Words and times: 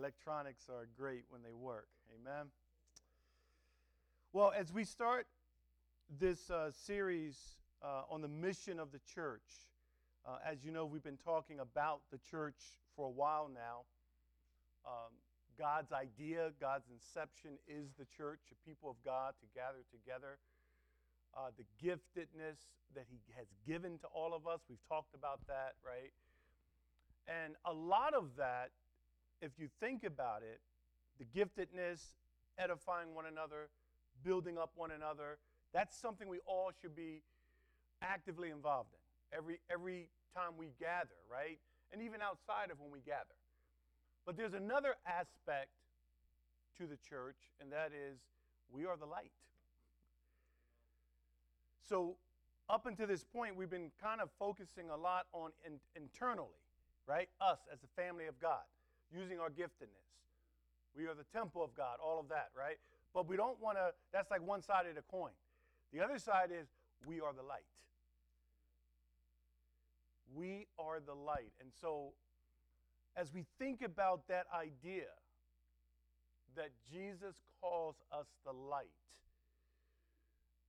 Electronics 0.00 0.64
are 0.70 0.88
great 0.96 1.24
when 1.28 1.42
they 1.42 1.52
work. 1.52 1.86
Amen. 2.14 2.46
Well, 4.32 4.50
as 4.56 4.72
we 4.72 4.84
start 4.84 5.26
this 6.18 6.48
uh, 6.48 6.70
series 6.86 7.36
uh, 7.82 8.04
on 8.10 8.22
the 8.22 8.28
mission 8.28 8.80
of 8.80 8.92
the 8.92 9.00
church, 9.14 9.68
uh, 10.26 10.38
as 10.42 10.64
you 10.64 10.70
know, 10.70 10.86
we've 10.86 11.04
been 11.04 11.18
talking 11.18 11.60
about 11.60 12.00
the 12.10 12.16
church 12.30 12.56
for 12.96 13.08
a 13.08 13.10
while 13.10 13.50
now. 13.52 13.80
Um, 14.86 15.12
God's 15.58 15.92
idea, 15.92 16.52
God's 16.58 16.86
inception 16.90 17.58
is 17.68 17.90
the 17.98 18.06
church, 18.16 18.40
a 18.52 18.66
people 18.66 18.88
of 18.88 18.96
God 19.04 19.34
to 19.42 19.46
gather 19.54 19.84
together. 19.92 20.38
Uh, 21.36 21.50
the 21.58 21.64
giftedness 21.76 22.56
that 22.94 23.04
He 23.10 23.18
has 23.36 23.48
given 23.68 23.98
to 23.98 24.06
all 24.06 24.32
of 24.32 24.46
us, 24.46 24.60
we've 24.66 24.88
talked 24.88 25.14
about 25.14 25.40
that, 25.46 25.74
right? 25.84 26.12
And 27.28 27.52
a 27.66 27.72
lot 27.74 28.14
of 28.14 28.36
that, 28.38 28.70
if 29.40 29.52
you 29.58 29.68
think 29.80 30.04
about 30.04 30.42
it, 30.42 30.60
the 31.18 31.24
giftedness, 31.24 32.00
edifying 32.58 33.14
one 33.14 33.26
another, 33.26 33.68
building 34.24 34.58
up 34.58 34.72
one 34.76 34.90
another, 34.90 35.38
that's 35.72 35.96
something 35.96 36.28
we 36.28 36.40
all 36.46 36.70
should 36.80 36.96
be 36.96 37.22
actively 38.02 38.50
involved 38.50 38.90
in 38.92 39.38
every, 39.38 39.60
every 39.70 40.08
time 40.34 40.52
we 40.58 40.68
gather, 40.78 41.16
right? 41.30 41.58
And 41.92 42.02
even 42.02 42.20
outside 42.22 42.70
of 42.70 42.80
when 42.80 42.90
we 42.90 43.00
gather. 43.00 43.36
But 44.26 44.36
there's 44.36 44.54
another 44.54 44.94
aspect 45.06 45.70
to 46.78 46.86
the 46.86 46.96
church, 46.96 47.36
and 47.60 47.72
that 47.72 47.92
is 47.92 48.18
we 48.72 48.86
are 48.86 48.96
the 48.96 49.06
light. 49.06 49.32
So, 51.88 52.16
up 52.68 52.86
until 52.86 53.08
this 53.08 53.24
point, 53.24 53.56
we've 53.56 53.70
been 53.70 53.90
kind 54.00 54.20
of 54.20 54.30
focusing 54.38 54.90
a 54.90 54.96
lot 54.96 55.26
on 55.32 55.50
in, 55.66 55.80
internally, 55.96 56.60
right? 57.06 57.28
Us 57.40 57.58
as 57.72 57.80
the 57.80 57.88
family 58.00 58.26
of 58.26 58.38
God, 58.40 58.62
using 59.14 59.38
our 59.38 59.50
giftedness. 59.50 60.08
We 60.96 61.06
are 61.06 61.14
the 61.14 61.26
temple 61.32 61.62
of 61.62 61.74
God, 61.74 61.98
all 62.02 62.18
of 62.18 62.28
that, 62.28 62.50
right? 62.56 62.76
But 63.14 63.28
we 63.28 63.36
don't 63.36 63.60
want 63.60 63.76
to, 63.76 63.92
that's 64.12 64.30
like 64.30 64.46
one 64.46 64.62
side 64.62 64.86
of 64.86 64.94
the 64.94 65.02
coin. 65.10 65.32
The 65.92 66.00
other 66.00 66.18
side 66.18 66.50
is 66.52 66.68
we 67.06 67.20
are 67.20 67.32
the 67.32 67.42
light. 67.42 67.66
We 70.34 70.66
are 70.78 71.00
the 71.04 71.14
light. 71.14 71.52
And 71.60 71.70
so, 71.80 72.12
as 73.16 73.32
we 73.34 73.44
think 73.58 73.82
about 73.82 74.28
that 74.28 74.46
idea 74.54 75.10
that 76.56 76.70
Jesus 76.92 77.42
calls 77.60 77.96
us 78.12 78.26
the 78.44 78.52
light, 78.52 78.86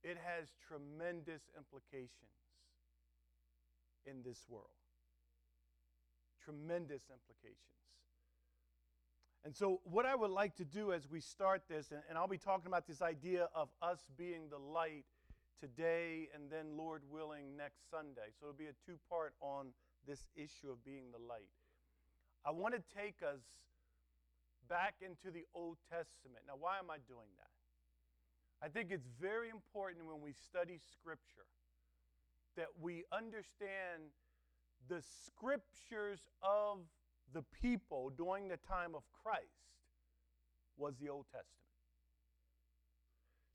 it 0.02 0.16
has 0.18 0.48
tremendous 0.66 1.42
implications 1.56 2.10
in 4.04 4.22
this 4.24 4.44
world. 4.48 4.66
Tremendous 6.44 7.02
implications. 7.06 7.81
And 9.44 9.54
so, 9.56 9.80
what 9.84 10.06
I 10.06 10.14
would 10.14 10.30
like 10.30 10.54
to 10.56 10.64
do 10.64 10.92
as 10.92 11.08
we 11.10 11.20
start 11.20 11.62
this, 11.68 11.90
and, 11.90 12.00
and, 12.08 12.16
I'll 12.16 12.28
be 12.28 12.38
talking 12.38 12.68
about 12.68 12.86
this 12.86 13.02
idea 13.02 13.48
of 13.54 13.68
us 13.82 13.98
being 14.16 14.48
the 14.48 14.58
light 14.58 15.04
today 15.58 16.28
and 16.32 16.48
then, 16.48 16.76
Lord 16.76 17.02
willing, 17.10 17.56
next 17.56 17.90
Sunday. 17.90 18.30
So, 18.38 18.46
it'll 18.46 18.56
be 18.58 18.66
a 18.66 18.78
two 18.86 18.98
part 19.10 19.34
on 19.40 19.68
this 20.06 20.26
issue 20.36 20.70
of 20.70 20.84
being 20.84 21.10
the 21.10 21.18
light. 21.18 21.50
I 22.44 22.52
want 22.52 22.74
to 22.74 22.82
take 22.96 23.16
us 23.22 23.42
back 24.68 24.94
into 25.00 25.32
the 25.32 25.44
Old 25.54 25.78
Testament. 25.90 26.44
Now, 26.46 26.54
why 26.58 26.78
am 26.78 26.90
I 26.90 26.98
doing 27.08 27.30
that? 27.38 27.50
I 28.64 28.68
think 28.68 28.92
it's 28.92 29.08
very 29.20 29.50
important 29.50 30.06
when 30.06 30.22
we 30.22 30.32
study 30.32 30.78
Scripture 30.78 31.50
that 32.56 32.68
we 32.80 33.02
understand 33.10 34.14
the 34.88 35.02
Scriptures 35.26 36.20
of 36.42 36.78
the 37.32 37.42
people 37.60 38.10
during 38.16 38.48
the 38.48 38.58
time 38.58 38.94
of 38.94 39.02
Christ 39.22 39.46
was 40.76 40.94
the 41.00 41.08
Old 41.08 41.26
Testament. 41.26 41.62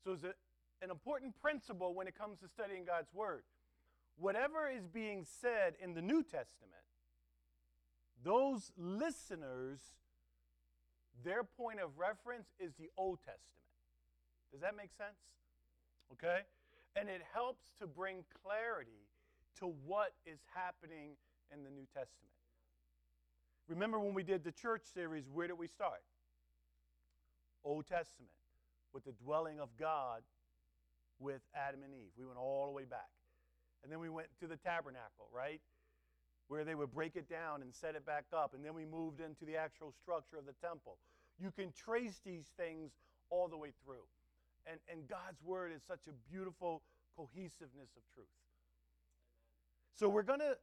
So 0.04 0.12
it's 0.12 0.24
a, 0.24 0.34
an 0.82 0.90
important 0.90 1.34
principle 1.40 1.94
when 1.94 2.06
it 2.06 2.16
comes 2.16 2.38
to 2.40 2.48
studying 2.48 2.84
God's 2.84 3.12
Word. 3.12 3.42
Whatever 4.16 4.68
is 4.68 4.86
being 4.86 5.24
said 5.40 5.74
in 5.82 5.94
the 5.94 6.02
New 6.02 6.22
Testament, 6.22 6.82
those 8.24 8.72
listeners, 8.76 9.80
their 11.24 11.44
point 11.44 11.80
of 11.80 11.98
reference 11.98 12.48
is 12.58 12.72
the 12.78 12.90
Old 12.96 13.18
Testament. 13.20 13.44
Does 14.50 14.60
that 14.60 14.76
make 14.76 14.90
sense? 14.96 15.18
Okay? 16.12 16.40
And 16.96 17.08
it 17.08 17.22
helps 17.32 17.66
to 17.80 17.86
bring 17.86 18.24
clarity 18.42 19.06
to 19.60 19.66
what 19.86 20.14
is 20.26 20.38
happening 20.54 21.12
in 21.52 21.62
the 21.62 21.70
New 21.70 21.86
Testament. 21.94 22.37
Remember 23.68 24.00
when 24.00 24.14
we 24.14 24.22
did 24.22 24.44
the 24.44 24.52
church 24.52 24.82
series, 24.94 25.24
where 25.32 25.46
did 25.46 25.58
we 25.58 25.66
start? 25.66 26.02
Old 27.64 27.86
Testament, 27.86 28.32
with 28.94 29.04
the 29.04 29.12
dwelling 29.12 29.60
of 29.60 29.68
God 29.78 30.22
with 31.18 31.42
Adam 31.54 31.82
and 31.84 31.92
Eve. 31.92 32.10
We 32.16 32.24
went 32.24 32.38
all 32.38 32.66
the 32.66 32.72
way 32.72 32.84
back. 32.84 33.10
And 33.82 33.92
then 33.92 34.00
we 34.00 34.08
went 34.08 34.28
to 34.40 34.46
the 34.46 34.56
tabernacle, 34.56 35.28
right? 35.34 35.60
Where 36.48 36.64
they 36.64 36.74
would 36.74 36.92
break 36.92 37.16
it 37.16 37.28
down 37.28 37.62
and 37.62 37.74
set 37.74 37.94
it 37.94 38.06
back 38.06 38.24
up. 38.32 38.54
And 38.54 38.64
then 38.64 38.74
we 38.74 38.84
moved 38.84 39.20
into 39.20 39.44
the 39.44 39.56
actual 39.56 39.92
structure 39.92 40.36
of 40.38 40.46
the 40.46 40.54
temple. 40.66 40.96
You 41.38 41.50
can 41.50 41.72
trace 41.72 42.20
these 42.24 42.46
things 42.56 42.92
all 43.30 43.48
the 43.48 43.56
way 43.56 43.72
through. 43.84 44.06
And, 44.66 44.80
and 44.90 45.08
God's 45.08 45.42
word 45.44 45.72
is 45.74 45.82
such 45.86 46.06
a 46.08 46.32
beautiful 46.32 46.82
cohesiveness 47.16 47.90
of 47.96 48.02
truth. 48.14 48.26
So 49.94 50.08
we're 50.08 50.22
going 50.22 50.40
to 50.40 50.56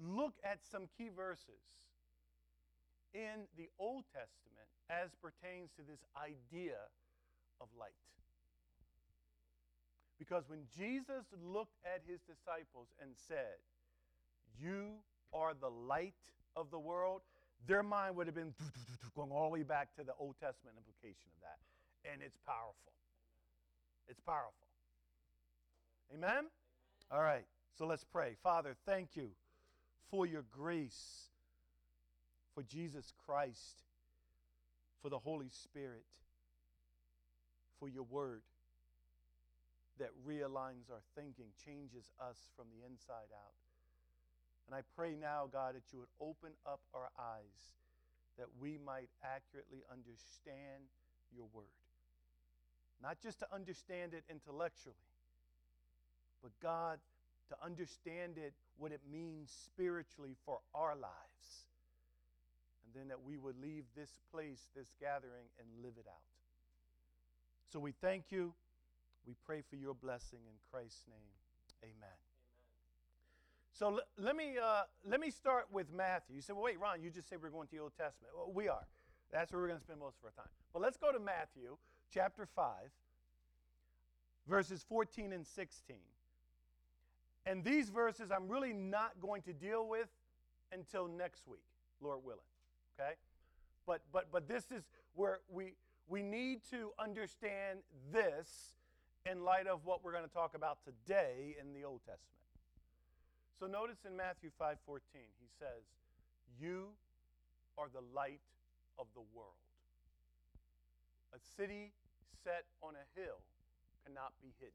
look 0.00 0.34
at 0.44 0.58
some 0.70 0.88
key 0.96 1.10
verses 1.14 1.62
in 3.14 3.48
the 3.56 3.68
Old 3.78 4.04
Testament 4.12 4.68
as 4.90 5.10
pertains 5.20 5.70
to 5.76 5.82
this 5.82 6.00
idea 6.16 6.76
of 7.60 7.68
light. 7.78 7.92
Because 10.18 10.44
when 10.48 10.66
Jesus 10.76 11.24
looked 11.42 11.76
at 11.84 12.02
his 12.06 12.20
disciples 12.26 12.88
and 13.00 13.10
said, 13.28 13.62
You 14.60 14.98
are 15.32 15.54
the 15.54 15.70
light 15.70 16.18
of 16.56 16.70
the 16.70 16.78
world, 16.78 17.22
their 17.66 17.82
mind 17.82 18.16
would 18.16 18.26
have 18.26 18.34
been 18.34 18.54
going 19.16 19.30
all 19.30 19.44
the 19.44 19.54
way 19.54 19.62
back 19.62 19.94
to 19.96 20.04
the 20.04 20.14
Old 20.18 20.34
Testament 20.40 20.76
implication 20.76 21.28
of 21.34 21.40
that. 21.42 21.58
And 22.10 22.22
it's 22.22 22.38
powerful. 22.46 22.92
It's 24.08 24.20
powerful. 24.20 24.66
Amen? 26.12 26.30
Amen? 26.30 26.44
All 27.10 27.22
right, 27.22 27.44
so 27.76 27.86
let's 27.86 28.04
pray. 28.04 28.36
Father, 28.42 28.76
thank 28.86 29.16
you 29.16 29.28
for 30.10 30.26
your 30.26 30.44
grace, 30.50 31.28
for 32.58 32.64
Jesus 32.64 33.12
Christ, 33.24 33.84
for 35.00 35.08
the 35.08 35.18
Holy 35.18 35.46
Spirit, 35.48 36.02
for 37.78 37.88
your 37.88 38.02
word 38.02 38.42
that 40.00 40.08
realigns 40.26 40.90
our 40.90 41.02
thinking, 41.14 41.46
changes 41.64 42.10
us 42.18 42.36
from 42.56 42.66
the 42.74 42.84
inside 42.84 43.30
out. 43.32 43.54
And 44.66 44.74
I 44.74 44.80
pray 44.96 45.14
now, 45.14 45.48
God, 45.52 45.76
that 45.76 45.84
you 45.92 46.00
would 46.00 46.10
open 46.20 46.50
up 46.66 46.80
our 46.92 47.10
eyes 47.16 47.78
that 48.38 48.48
we 48.60 48.76
might 48.84 49.10
accurately 49.22 49.84
understand 49.92 50.82
your 51.32 51.46
word. 51.54 51.78
Not 53.00 53.18
just 53.22 53.38
to 53.38 53.46
understand 53.54 54.14
it 54.14 54.24
intellectually, 54.28 54.96
but 56.42 56.50
God, 56.60 56.98
to 57.50 57.56
understand 57.64 58.32
it, 58.36 58.52
what 58.78 58.90
it 58.90 59.02
means 59.08 59.48
spiritually 59.64 60.34
for 60.44 60.58
our 60.74 60.96
lives. 60.96 61.67
And 62.88 63.02
then 63.02 63.08
that 63.08 63.22
we 63.22 63.36
would 63.36 63.60
leave 63.60 63.84
this 63.94 64.16
place, 64.32 64.68
this 64.74 64.94
gathering, 64.98 65.44
and 65.58 65.68
live 65.82 65.94
it 65.98 66.06
out. 66.08 66.24
So 67.70 67.78
we 67.78 67.92
thank 67.92 68.24
you. 68.30 68.54
We 69.26 69.34
pray 69.44 69.62
for 69.68 69.76
your 69.76 69.92
blessing 69.92 70.38
in 70.46 70.54
Christ's 70.72 71.04
name. 71.06 71.18
Amen. 71.82 71.94
Amen. 72.00 72.16
So 73.78 73.86
l- 73.88 74.00
let, 74.16 74.36
me, 74.36 74.56
uh, 74.56 74.82
let 75.06 75.20
me 75.20 75.30
start 75.30 75.66
with 75.70 75.92
Matthew. 75.92 76.36
You 76.36 76.42
said, 76.42 76.56
well, 76.56 76.64
wait, 76.64 76.80
Ron, 76.80 77.02
you 77.02 77.10
just 77.10 77.28
said 77.28 77.38
we're 77.42 77.50
going 77.50 77.68
to 77.68 77.76
the 77.76 77.82
Old 77.82 77.92
Testament. 77.92 78.32
Well, 78.34 78.50
we 78.52 78.68
are. 78.68 78.86
That's 79.30 79.52
where 79.52 79.60
we're 79.60 79.68
going 79.68 79.80
to 79.80 79.84
spend 79.84 80.00
most 80.00 80.16
of 80.18 80.24
our 80.24 80.30
time. 80.30 80.50
But 80.72 80.80
let's 80.80 80.96
go 80.96 81.12
to 81.12 81.18
Matthew 81.18 81.76
chapter 82.12 82.46
5, 82.46 82.64
verses 84.48 84.82
14 84.88 85.34
and 85.34 85.46
16. 85.46 85.96
And 87.44 87.62
these 87.62 87.90
verses 87.90 88.30
I'm 88.30 88.48
really 88.48 88.72
not 88.72 89.12
going 89.20 89.42
to 89.42 89.52
deal 89.52 89.86
with 89.86 90.08
until 90.72 91.06
next 91.06 91.46
week, 91.46 91.64
Lord 92.00 92.24
willing. 92.24 92.40
Okay? 92.98 93.14
But 93.86 94.02
but 94.12 94.26
but 94.32 94.48
this 94.48 94.64
is 94.70 94.82
where 95.14 95.40
we 95.48 95.74
we 96.08 96.22
need 96.22 96.60
to 96.70 96.90
understand 96.98 97.80
this 98.12 98.74
in 99.30 99.44
light 99.44 99.66
of 99.66 99.84
what 99.84 100.02
we're 100.02 100.12
going 100.12 100.26
to 100.26 100.32
talk 100.32 100.54
about 100.54 100.78
today 100.84 101.56
in 101.60 101.74
the 101.74 101.84
Old 101.84 102.00
Testament. 102.00 102.38
So 103.58 103.66
notice 103.66 104.04
in 104.06 104.16
Matthew 104.16 104.50
5:14 104.60 105.00
he 105.38 105.48
says, 105.58 105.84
"You 106.60 106.94
are 107.76 107.88
the 107.88 108.02
light 108.14 108.40
of 108.98 109.06
the 109.14 109.22
world." 109.34 109.58
A 111.34 111.38
city 111.38 111.92
set 112.44 112.64
on 112.82 112.94
a 112.94 113.20
hill 113.20 113.40
cannot 114.04 114.32
be 114.40 114.54
hidden. 114.58 114.72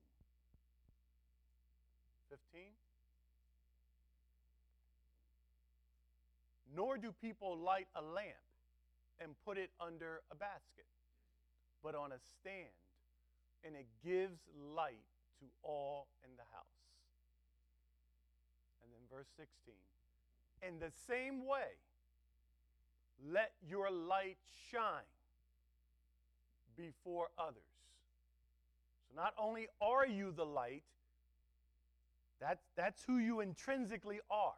15. 2.30 2.74
Nor 6.76 6.98
do 6.98 7.14
people 7.22 7.58
light 7.58 7.88
a 7.96 8.02
lamp 8.02 8.44
and 9.20 9.34
put 9.46 9.58
it 9.58 9.70
under 9.80 10.22
a 10.32 10.36
basket, 10.36 10.86
but 11.84 11.96
on 11.96 12.12
a 12.12 12.20
stand, 12.40 12.74
and 13.64 13.76
it 13.76 13.86
gives 14.04 14.40
light 14.76 15.06
to 15.40 15.46
all 15.62 16.08
in 16.24 16.32
the 16.36 16.44
house. 16.52 16.66
And 18.84 18.92
then 18.92 19.02
verse 19.12 19.28
16. 19.38 19.74
In 20.68 20.80
the 20.80 20.92
same 21.08 21.46
way, 21.46 21.78
let 23.32 23.52
your 23.68 23.92
light 23.92 24.38
shine 24.72 25.12
before 26.76 27.28
others. 27.38 27.62
So 29.08 29.22
not 29.22 29.34
only 29.38 29.68
are 29.82 30.08
you 30.08 30.32
the 30.36 30.46
light, 30.46 30.84
that's, 32.40 32.64
that's 32.76 33.04
who 33.06 33.18
you 33.18 33.40
intrinsically 33.42 34.20
are. 34.30 34.54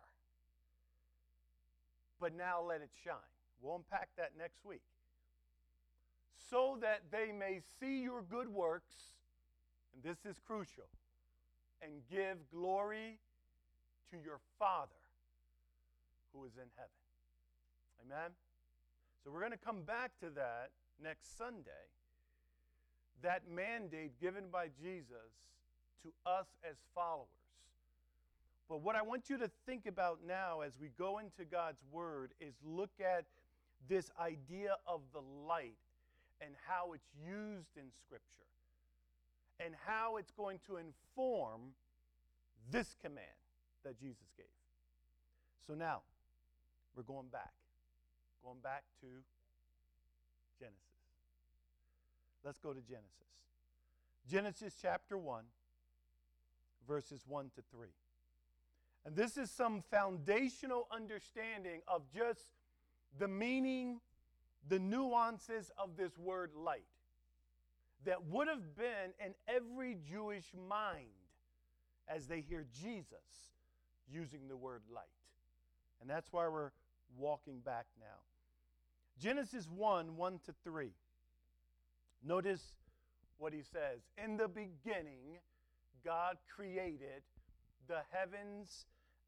But 2.19 2.35
now 2.35 2.61
let 2.61 2.81
it 2.81 2.89
shine. 3.03 3.15
We'll 3.61 3.75
unpack 3.75 4.09
that 4.17 4.31
next 4.37 4.65
week. 4.65 4.81
So 6.49 6.77
that 6.81 7.01
they 7.11 7.31
may 7.31 7.61
see 7.79 8.01
your 8.01 8.21
good 8.21 8.49
works, 8.49 8.95
and 9.93 10.03
this 10.03 10.25
is 10.29 10.39
crucial, 10.45 10.87
and 11.81 11.91
give 12.09 12.37
glory 12.51 13.19
to 14.11 14.17
your 14.23 14.39
Father 14.59 14.91
who 16.33 16.45
is 16.45 16.51
in 16.55 16.69
heaven. 16.75 16.91
Amen? 18.05 18.31
So 19.23 19.31
we're 19.31 19.39
going 19.39 19.51
to 19.51 19.57
come 19.57 19.81
back 19.81 20.11
to 20.19 20.29
that 20.35 20.69
next 21.01 21.37
Sunday. 21.37 21.89
That 23.23 23.43
mandate 23.49 24.19
given 24.21 24.45
by 24.51 24.67
Jesus 24.79 25.33
to 26.03 26.09
us 26.29 26.45
as 26.69 26.75
followers. 26.93 27.44
But 28.67 28.81
what 28.81 28.95
I 28.95 29.03
want 29.03 29.29
you 29.29 29.37
to 29.37 29.49
think 29.65 29.85
about 29.85 30.19
now 30.27 30.61
as 30.61 30.73
we 30.79 30.89
go 30.97 31.19
into 31.19 31.45
God's 31.45 31.83
Word 31.91 32.31
is 32.41 32.55
look 32.65 32.91
at 32.99 33.25
this 33.87 34.09
idea 34.19 34.77
of 34.87 35.01
the 35.13 35.21
light 35.47 35.77
and 36.41 36.51
how 36.67 36.93
it's 36.93 37.07
used 37.23 37.77
in 37.77 37.85
Scripture 37.91 38.25
and 39.63 39.73
how 39.85 40.17
it's 40.17 40.31
going 40.31 40.59
to 40.67 40.77
inform 40.77 41.61
this 42.71 42.95
command 43.01 43.25
that 43.83 43.99
Jesus 43.99 44.27
gave. 44.35 44.45
So 45.67 45.73
now, 45.73 46.01
we're 46.95 47.03
going 47.03 47.27
back. 47.31 47.53
Going 48.43 48.59
back 48.63 48.83
to 49.01 49.07
Genesis. 50.59 50.79
Let's 52.43 52.59
go 52.59 52.73
to 52.73 52.81
Genesis. 52.81 53.11
Genesis 54.29 54.73
chapter 54.81 55.17
1, 55.17 55.43
verses 56.87 57.21
1 57.27 57.51
to 57.55 57.61
3. 57.71 57.87
And 59.05 59.15
this 59.15 59.37
is 59.37 59.51
some 59.51 59.83
foundational 59.91 60.87
understanding 60.91 61.81
of 61.87 62.01
just 62.13 62.47
the 63.19 63.27
meaning, 63.27 63.99
the 64.67 64.79
nuances 64.79 65.71
of 65.77 65.95
this 65.95 66.17
word 66.17 66.51
light 66.55 66.85
that 68.05 68.25
would 68.25 68.47
have 68.47 68.75
been 68.75 69.13
in 69.23 69.33
every 69.47 69.97
Jewish 70.09 70.45
mind 70.67 71.05
as 72.07 72.27
they 72.27 72.41
hear 72.41 72.65
Jesus 72.81 73.51
using 74.11 74.47
the 74.47 74.57
word 74.57 74.81
light. 74.93 75.05
And 76.01 76.09
that's 76.09 76.31
why 76.31 76.47
we're 76.47 76.71
walking 77.17 77.59
back 77.59 77.85
now. 77.99 78.17
Genesis 79.19 79.69
1 79.69 80.17
1 80.17 80.39
to 80.45 80.53
3. 80.63 80.91
Notice 82.23 82.63
what 83.37 83.53
he 83.53 83.61
says. 83.61 84.01
In 84.23 84.37
the 84.37 84.47
beginning, 84.47 85.39
God 86.03 86.37
created 86.53 87.23
the 87.87 88.01
heavens 88.11 88.85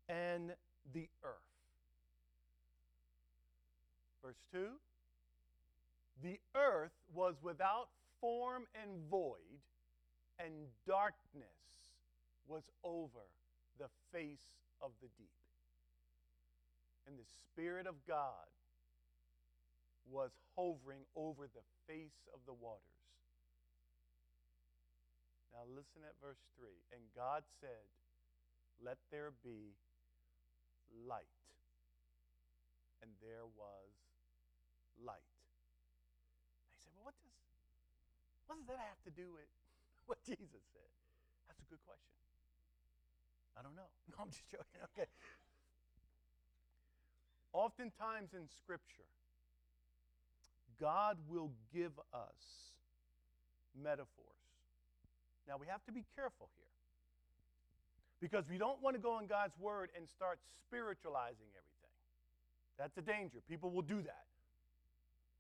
and 0.09 0.51
the 0.93 1.07
earth. 1.23 1.47
Verse 4.23 4.37
2 4.51 4.67
The 6.23 6.39
earth 6.55 6.91
was 7.13 7.35
without 7.41 7.89
form 8.19 8.63
and 8.81 8.91
void, 9.09 9.61
and 10.39 10.53
darkness 10.85 11.45
was 12.47 12.63
over 12.83 13.27
the 13.79 13.89
face 14.11 14.47
of 14.81 14.91
the 15.01 15.07
deep. 15.17 15.29
And 17.07 17.17
the 17.17 17.27
Spirit 17.53 17.87
of 17.87 17.95
God 18.07 18.47
was 20.11 20.31
hovering 20.55 21.03
over 21.15 21.47
the 21.47 21.63
face 21.87 22.27
of 22.33 22.39
the 22.45 22.53
waters. 22.53 22.81
Now 25.53 25.63
listen 25.73 26.03
at 26.05 26.15
verse 26.21 26.39
3. 26.59 26.69
And 26.93 27.01
God 27.15 27.43
said, 27.59 27.87
Let 28.83 28.97
there 29.11 29.31
be 29.43 29.73
light. 30.93 31.31
And 33.01 33.11
there 33.21 33.45
was 33.45 33.93
light. 34.99 35.27
And 36.65 36.73
he 36.73 36.77
said, 36.81 36.91
Well, 36.95 37.05
what 37.05 37.15
does 37.21 37.35
what 38.47 38.55
does 38.57 38.67
that 38.71 38.79
have 38.79 39.01
to 39.03 39.13
do 39.13 39.31
with 39.35 39.49
what 40.09 40.19
Jesus 40.23 40.63
said? 40.71 40.89
That's 41.47 41.61
a 41.61 41.69
good 41.69 41.83
question. 41.83 42.15
I 43.57 43.63
don't 43.63 43.75
know. 43.75 43.89
No, 44.11 44.23
I'm 44.23 44.31
just 44.31 44.47
joking. 44.49 44.81
Okay. 44.95 45.09
Oftentimes 47.51 48.33
in 48.33 48.47
Scripture, 48.47 49.09
God 50.79 51.17
will 51.27 51.51
give 51.73 51.91
us 52.13 52.71
metaphors. 53.75 54.27
Now, 55.47 55.57
we 55.57 55.67
have 55.67 55.83
to 55.85 55.91
be 55.91 56.05
careful 56.15 56.49
here 56.55 56.76
because 58.21 58.45
we 58.49 58.57
don't 58.57 58.81
want 58.81 58.95
to 58.95 59.01
go 59.01 59.19
in 59.19 59.27
God's 59.27 59.57
Word 59.59 59.89
and 59.95 60.07
start 60.07 60.39
spiritualizing 60.65 61.47
everything. 61.53 61.95
That's 62.77 62.97
a 62.97 63.01
danger. 63.01 63.39
People 63.49 63.71
will 63.71 63.85
do 63.85 64.01
that, 64.01 64.27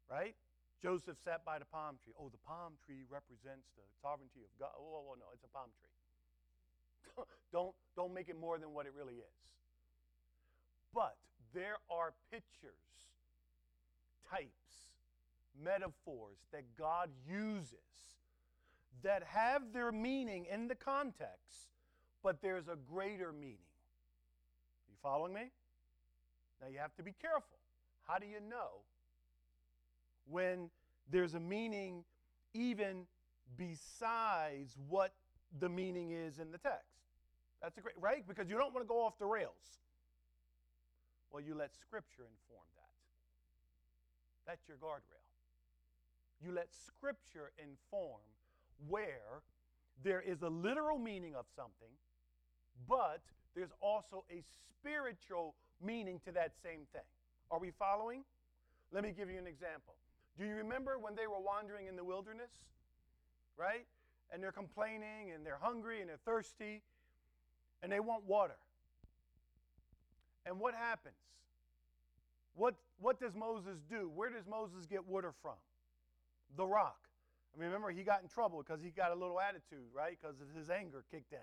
right? 0.09 0.35
Joseph 0.81 1.17
sat 1.23 1.43
by 1.45 1.57
the 1.57 1.65
palm 1.65 1.97
tree. 2.03 2.13
Oh, 2.19 2.29
the 2.29 2.41
palm 2.45 2.73
tree 2.85 3.01
represents 3.09 3.65
the 3.75 3.85
sovereignty 4.01 4.45
of 4.45 4.51
God. 4.59 4.69
Oh, 4.77 4.85
oh, 4.85 5.05
oh 5.11 5.15
no, 5.17 5.25
it's 5.33 5.43
a 5.43 5.49
palm 5.49 5.69
tree. 5.81 7.25
don't, 7.51 7.73
don't 7.95 8.13
make 8.13 8.29
it 8.29 8.39
more 8.39 8.57
than 8.57 8.73
what 8.73 8.85
it 8.85 8.93
really 8.95 9.15
is. 9.15 9.37
But 10.93 11.17
there 11.53 11.77
are 11.89 12.13
pictures, 12.31 13.09
types, 14.29 14.93
metaphors 15.63 16.37
that 16.51 16.63
God 16.77 17.09
uses 17.27 17.77
that 19.03 19.23
have 19.23 19.73
their 19.73 19.91
meaning 19.91 20.45
in 20.51 20.67
the 20.67 20.75
context, 20.75 21.69
but 22.27 22.41
there's 22.41 22.67
a 22.67 22.75
greater 22.75 23.31
meaning. 23.31 23.55
Are 23.55 24.89
you 24.89 24.97
following 25.01 25.33
me? 25.33 25.49
Now 26.59 26.67
you 26.67 26.77
have 26.79 26.93
to 26.97 27.01
be 27.01 27.13
careful. 27.21 27.57
How 28.05 28.17
do 28.17 28.25
you 28.25 28.41
know 28.49 28.83
when 30.29 30.69
there's 31.09 31.35
a 31.35 31.39
meaning 31.39 32.03
even 32.53 33.03
besides 33.55 34.75
what 34.89 35.13
the 35.57 35.69
meaning 35.69 36.11
is 36.11 36.39
in 36.39 36.51
the 36.51 36.57
text? 36.57 36.99
That's 37.61 37.77
a 37.77 37.81
great, 37.81 37.95
right? 37.97 38.27
Because 38.27 38.49
you 38.49 38.57
don't 38.57 38.73
want 38.73 38.85
to 38.85 38.89
go 38.89 39.05
off 39.05 39.17
the 39.19 39.25
rails. 39.25 39.79
Well, 41.31 41.41
you 41.41 41.55
let 41.55 41.73
Scripture 41.73 42.23
inform 42.23 42.67
that. 42.75 42.91
That's 44.45 44.67
your 44.67 44.75
guardrail. 44.75 45.23
You 46.43 46.51
let 46.51 46.67
Scripture 46.73 47.53
inform 47.57 48.19
where 48.89 49.43
there 50.03 50.19
is 50.19 50.41
a 50.41 50.49
literal 50.49 50.99
meaning 50.99 51.35
of 51.35 51.45
something, 51.55 51.95
but 52.87 53.21
there's 53.55 53.73
also 53.81 54.23
a 54.31 54.43
spiritual 54.69 55.55
meaning 55.83 56.19
to 56.25 56.31
that 56.33 56.51
same 56.63 56.81
thing. 56.91 57.07
Are 57.51 57.59
we 57.59 57.71
following? 57.71 58.23
Let 58.91 59.03
me 59.03 59.13
give 59.15 59.29
you 59.29 59.37
an 59.37 59.47
example. 59.47 59.95
Do 60.37 60.45
you 60.45 60.55
remember 60.55 60.99
when 60.99 61.15
they 61.15 61.27
were 61.27 61.39
wandering 61.39 61.87
in 61.87 61.95
the 61.95 62.03
wilderness? 62.03 62.51
Right? 63.57 63.85
And 64.31 64.43
they're 64.43 64.51
complaining 64.51 65.31
and 65.33 65.45
they're 65.45 65.59
hungry 65.59 66.01
and 66.01 66.09
they're 66.09 66.19
thirsty 66.25 66.83
and 67.81 67.91
they 67.91 67.99
want 67.99 68.25
water. 68.25 68.57
And 70.45 70.59
what 70.59 70.73
happens? 70.73 71.15
What, 72.55 72.75
what 72.99 73.19
does 73.19 73.35
Moses 73.35 73.79
do? 73.89 74.11
Where 74.13 74.29
does 74.29 74.45
Moses 74.49 74.85
get 74.85 75.05
water 75.05 75.33
from? 75.41 75.57
The 76.55 76.65
rock. 76.65 76.97
I 77.53 77.59
mean, 77.59 77.67
remember, 77.67 77.89
he 77.89 78.03
got 78.03 78.21
in 78.21 78.29
trouble 78.29 78.63
because 78.65 78.81
he 78.81 78.89
got 78.89 79.11
a 79.11 79.15
little 79.15 79.39
attitude, 79.39 79.89
right? 79.93 80.17
Because 80.19 80.35
his 80.55 80.69
anger 80.69 81.03
kicked 81.11 81.33
in. 81.33 81.39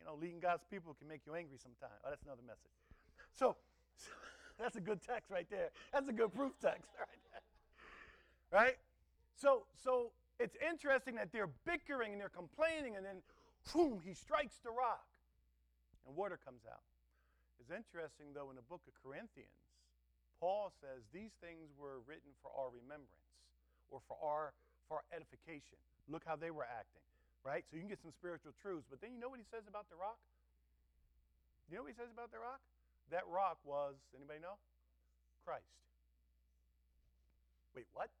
You 0.00 0.06
know, 0.06 0.14
leading 0.20 0.40
God's 0.40 0.64
people 0.70 0.94
can 0.94 1.08
make 1.08 1.22
you 1.26 1.34
angry 1.34 1.58
sometimes. 1.58 1.98
Oh, 2.04 2.10
that's 2.10 2.22
another 2.24 2.42
message. 2.46 2.74
So, 3.34 3.56
so 3.96 4.10
that's 4.58 4.76
a 4.76 4.80
good 4.80 5.02
text 5.02 5.30
right 5.30 5.46
there. 5.50 5.70
That's 5.92 6.08
a 6.08 6.12
good 6.12 6.32
proof 6.32 6.52
text 6.60 6.88
right 6.98 7.22
there. 7.32 7.44
Right? 8.50 8.76
So, 9.36 9.64
so 9.82 10.10
it's 10.38 10.56
interesting 10.62 11.16
that 11.16 11.32
they're 11.32 11.50
bickering 11.66 12.12
and 12.12 12.20
they're 12.20 12.32
complaining, 12.32 12.96
and 12.96 13.04
then, 13.04 13.22
boom, 13.74 14.00
he 14.04 14.14
strikes 14.14 14.58
the 14.62 14.70
rock 14.70 15.06
and 16.06 16.16
water 16.16 16.38
comes 16.40 16.62
out. 16.64 16.82
It's 17.60 17.70
interesting, 17.70 18.32
though, 18.32 18.50
in 18.50 18.56
the 18.56 18.64
book 18.64 18.80
of 18.88 18.94
Corinthians, 19.02 19.52
Paul 20.40 20.72
says 20.80 21.02
these 21.12 21.34
things 21.42 21.74
were 21.74 22.00
written 22.06 22.30
for 22.40 22.50
our 22.54 22.70
remembrance 22.70 23.28
or 23.90 24.00
for 24.06 24.16
our, 24.22 24.54
for 24.86 25.02
our 25.02 25.06
edification. 25.12 25.76
Look 26.08 26.22
how 26.24 26.36
they 26.38 26.50
were 26.50 26.64
acting, 26.64 27.04
right? 27.48 27.64
So 27.64 27.80
you 27.80 27.80
can 27.80 27.88
get 27.88 28.04
some 28.04 28.12
spiritual 28.12 28.52
truths. 28.60 28.84
But 28.92 29.00
then 29.00 29.16
you 29.16 29.18
know 29.18 29.32
what 29.32 29.40
he 29.40 29.48
says 29.48 29.64
about 29.64 29.88
the 29.88 29.96
rock? 29.96 30.20
You 31.72 31.80
know 31.80 31.88
what 31.88 31.96
he 31.96 31.96
says 31.96 32.12
about 32.12 32.28
the 32.28 32.36
rock? 32.36 32.60
That 33.08 33.24
rock 33.24 33.56
was, 33.64 33.96
anybody 34.12 34.44
know? 34.44 34.60
Christ. 35.48 35.72
Wait, 37.72 37.88
what? 37.96 38.12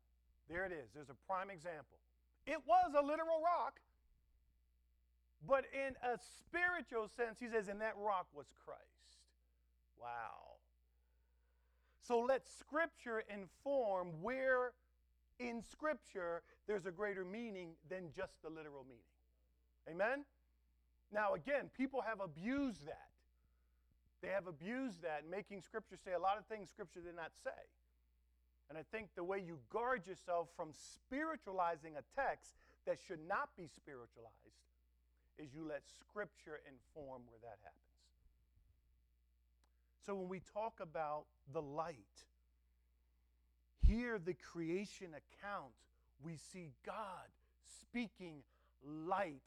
There 0.48 0.64
it 0.64 0.72
is. 0.72 0.88
There's 0.96 1.12
a 1.12 1.18
prime 1.28 1.52
example. 1.52 2.00
It 2.48 2.56
was 2.64 2.96
a 2.96 3.04
literal 3.04 3.44
rock, 3.44 3.76
but 5.44 5.68
in 5.76 5.92
a 6.00 6.16
spiritual 6.16 7.12
sense, 7.12 7.36
he 7.36 7.52
says, 7.52 7.68
and 7.68 7.84
that 7.84 8.00
rock 8.00 8.32
was 8.32 8.48
Christ. 8.64 9.20
Wow. 10.00 10.56
So 12.00 12.20
let 12.20 12.48
Scripture 12.48 13.22
inform 13.28 14.22
where 14.22 14.72
in 15.38 15.60
Scripture 15.60 16.40
there's 16.66 16.86
a 16.86 16.90
greater 16.90 17.24
meaning 17.26 17.76
than 17.90 18.08
just 18.16 18.40
the 18.42 18.48
literal 18.48 18.84
meaning. 18.88 19.04
Amen? 19.86 20.24
Now, 21.12 21.34
again, 21.34 21.70
people 21.76 22.02
have 22.02 22.20
abused 22.20 22.86
that. 22.86 23.08
They 24.20 24.28
have 24.28 24.46
abused 24.46 25.02
that, 25.02 25.24
making 25.30 25.62
Scripture 25.62 25.96
say 25.96 26.12
a 26.12 26.18
lot 26.18 26.38
of 26.38 26.46
things 26.46 26.68
Scripture 26.70 27.00
did 27.00 27.14
not 27.14 27.30
say. 27.44 27.62
And 28.68 28.76
I 28.76 28.82
think 28.90 29.08
the 29.14 29.24
way 29.24 29.38
you 29.38 29.58
guard 29.70 30.06
yourself 30.06 30.48
from 30.56 30.70
spiritualizing 30.72 31.94
a 31.96 32.20
text 32.20 32.54
that 32.86 32.98
should 33.06 33.20
not 33.28 33.50
be 33.56 33.66
spiritualized 33.66 34.34
is 35.38 35.54
you 35.54 35.64
let 35.66 35.82
Scripture 36.00 36.60
inform 36.66 37.22
where 37.28 37.38
that 37.42 37.58
happens. 37.62 37.88
So 40.04 40.14
when 40.14 40.28
we 40.28 40.40
talk 40.52 40.80
about 40.80 41.24
the 41.52 41.62
light, 41.62 41.96
here 43.86 44.18
the 44.18 44.34
creation 44.34 45.08
account, 45.08 45.72
we 46.22 46.36
see 46.36 46.72
God 46.84 47.28
speaking 47.82 48.42
light 48.84 49.42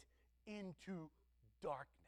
into 0.46 1.10
darkness. 1.62 2.02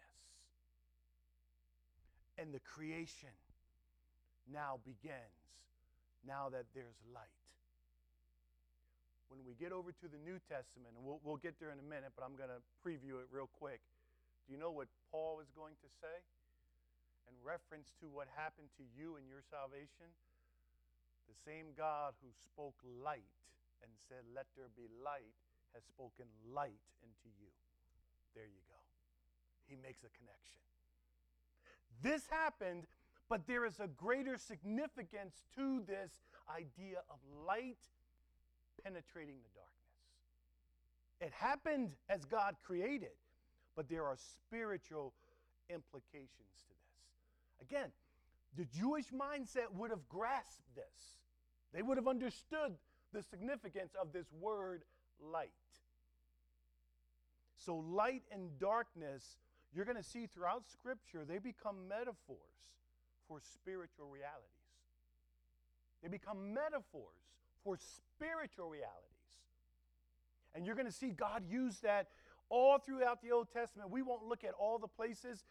And 2.38 2.54
the 2.54 2.62
creation 2.66 3.34
now 4.50 4.82
begins, 4.84 5.38
now 6.26 6.50
that 6.50 6.66
there's 6.74 6.98
light. 7.14 7.40
When 9.30 9.42
we 9.46 9.54
get 9.58 9.72
over 9.72 9.94
to 9.94 10.08
the 10.10 10.22
New 10.22 10.38
Testament, 10.46 10.94
and 10.98 11.02
we'll, 11.06 11.22
we'll 11.24 11.42
get 11.42 11.58
there 11.58 11.74
in 11.74 11.80
a 11.82 11.86
minute, 11.86 12.14
but 12.14 12.26
I'm 12.26 12.38
going 12.38 12.54
to 12.54 12.62
preview 12.82 13.22
it 13.22 13.30
real 13.34 13.50
quick. 13.50 13.82
Do 14.46 14.54
you 14.54 14.60
know 14.60 14.70
what 14.70 14.90
Paul 15.10 15.40
is 15.40 15.50
going 15.56 15.74
to 15.82 15.90
say? 16.02 16.18
In 17.30 17.36
reference 17.42 17.96
to 18.04 18.12
what 18.12 18.28
happened 18.36 18.70
to 18.78 18.86
you 18.94 19.16
in 19.16 19.26
your 19.26 19.42
salvation, 19.48 20.12
the 21.26 21.38
same 21.48 21.72
God 21.74 22.14
who 22.20 22.30
spoke 22.36 22.78
light 22.84 23.34
and 23.82 23.90
said, 24.10 24.28
Let 24.36 24.46
there 24.54 24.70
be 24.76 24.92
light, 25.02 25.34
has 25.74 25.82
spoken 25.88 26.28
light 26.52 26.84
into 27.02 27.30
you. 27.40 27.50
There 28.36 28.46
you 28.46 28.62
go. 28.70 28.80
He 29.68 29.76
makes 29.76 30.04
a 30.04 30.12
connection. 30.18 30.60
This 32.02 32.24
happened, 32.30 32.86
but 33.30 33.48
there 33.48 33.66
is 33.66 33.80
a 33.80 33.88
greater 33.88 34.38
significance 34.38 35.44
to 35.56 35.82
this 35.88 36.12
idea 36.50 37.00
of 37.10 37.18
light 37.48 37.80
penetrating 38.84 39.36
the 39.44 39.50
darkness. 39.56 39.74
It 41.22 41.32
happened 41.32 41.92
as 42.10 42.26
God 42.26 42.56
created, 42.64 43.16
but 43.76 43.88
there 43.90 44.04
are 44.04 44.18
spiritual 44.18 45.14
implications 45.70 46.66
to 46.68 46.74
this. 46.74 47.70
Again, 47.70 47.92
the 48.58 48.66
Jewish 48.66 49.06
mindset 49.12 49.74
would 49.74 49.90
have 49.90 50.08
grasped 50.10 50.76
this. 50.76 51.18
They 51.74 51.82
would 51.82 51.98
have 51.98 52.08
understood 52.08 52.76
the 53.14 53.24
significance 53.24 53.94
of 54.00 54.12
this 54.12 54.28
word 54.40 54.84
light. 55.22 55.50
So, 57.66 57.76
light 57.76 58.24
and 58.32 58.60
darkness, 58.60 59.38
you're 59.74 59.86
going 59.86 59.98
to 59.98 60.04
see 60.04 60.28
throughout 60.28 60.64
Scripture, 60.70 61.24
they 61.28 61.40
become 61.40 61.88
metaphors 61.88 62.38
for 63.28 63.40
spiritual 63.40 64.08
realities. 64.08 64.50
They 66.02 66.10
become 66.10 66.54
metaphors 66.54 67.24
for 67.64 67.78
spiritual 67.78 68.70
realities. 68.70 69.00
And 70.54 70.66
you're 70.66 70.76
going 70.76 70.88
to 70.88 70.94
see 70.94 71.10
God 71.10 71.44
use 71.50 71.78
that 71.80 72.10
all 72.50 72.78
throughout 72.78 73.22
the 73.22 73.32
Old 73.32 73.48
Testament. 73.52 73.90
We 73.90 74.02
won't 74.02 74.26
look 74.26 74.44
at 74.44 74.54
all 74.60 74.78
the 74.78 74.88
places, 74.88 75.46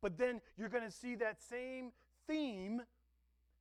but 0.00 0.16
then 0.16 0.40
you're 0.56 0.70
going 0.70 0.84
to 0.84 0.90
see 0.90 1.14
that 1.16 1.42
same 1.42 1.92
theme 2.26 2.82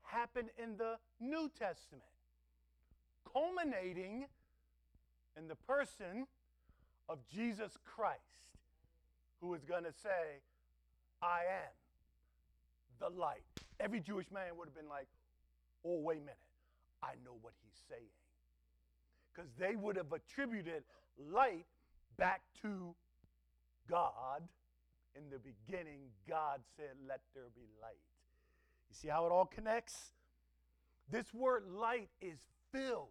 happen 0.04 0.50
in 0.62 0.78
the 0.78 0.96
New 1.20 1.50
Testament, 1.60 2.04
culminating 3.34 4.28
in 5.38 5.48
the 5.50 5.56
person 5.56 6.26
of 7.10 7.20
Jesus 7.34 7.78
Christ, 7.86 8.22
who 9.42 9.54
is 9.54 9.64
going 9.64 9.84
to 9.84 9.94
say, 9.94 10.42
I 11.22 11.40
am 11.40 11.74
the 13.00 13.10
light. 13.10 13.44
Every 13.80 14.00
Jewish 14.00 14.32
man 14.32 14.58
would 14.58 14.68
have 14.68 14.76
been 14.76 14.90
like, 14.90 15.08
oh, 15.86 16.00
wait 16.00 16.18
a 16.18 16.22
minute. 16.22 16.38
I 17.04 17.14
know 17.24 17.38
what 17.42 17.54
he's 17.64 17.80
saying. 17.88 18.02
Because 19.34 19.52
they 19.60 19.76
would 19.76 19.96
have 19.96 20.12
attributed 20.12 20.84
light 21.32 21.66
back 22.18 22.42
to 22.62 22.96
God. 23.90 24.42
In 25.16 25.24
the 25.32 25.40
beginning, 25.40 26.02
God 26.30 26.60
said, 26.76 26.94
Let 27.08 27.22
there 27.34 27.50
be 27.56 27.64
light. 27.82 27.98
You 28.90 28.96
see 28.96 29.08
how 29.08 29.26
it 29.26 29.32
all 29.32 29.46
connects? 29.46 30.12
This 31.10 31.34
word 31.34 31.64
light 31.68 32.10
is 32.22 32.38
filled 32.72 33.08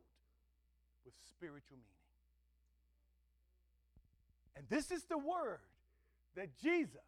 with 1.05 1.15
spiritual 1.29 1.79
meaning. 1.79 1.96
And 4.57 4.65
this 4.69 4.91
is 4.91 5.05
the 5.05 5.19
word 5.19 5.61
that 6.35 6.49
Jesus 6.63 7.01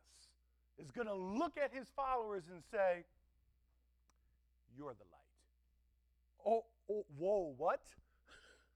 is 0.79 0.91
going 0.91 1.07
to 1.07 1.15
look 1.15 1.57
at 1.63 1.73
his 1.73 1.87
followers 1.97 2.45
and 2.51 2.63
say, 2.71 3.05
You're 4.77 4.95
the 4.95 5.05
light. 5.11 5.19
Oh, 6.47 6.65
oh 6.91 7.07
whoa, 7.17 7.55
what? 7.57 7.81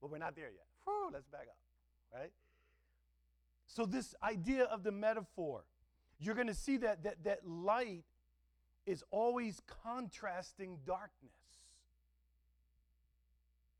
but 0.00 0.10
we're 0.10 0.18
not 0.18 0.34
there 0.34 0.50
yet. 0.50 0.66
Whew, 0.84 1.10
let's 1.12 1.28
back 1.28 1.46
up, 1.48 1.56
right? 2.12 2.32
So, 3.66 3.86
this 3.86 4.14
idea 4.22 4.64
of 4.64 4.82
the 4.82 4.92
metaphor, 4.92 5.64
you're 6.18 6.34
going 6.34 6.48
to 6.48 6.54
see 6.54 6.78
that, 6.78 7.04
that, 7.04 7.22
that 7.24 7.46
light 7.46 8.04
is 8.86 9.04
always 9.10 9.60
contrasting 9.84 10.78
darkness. 10.84 11.30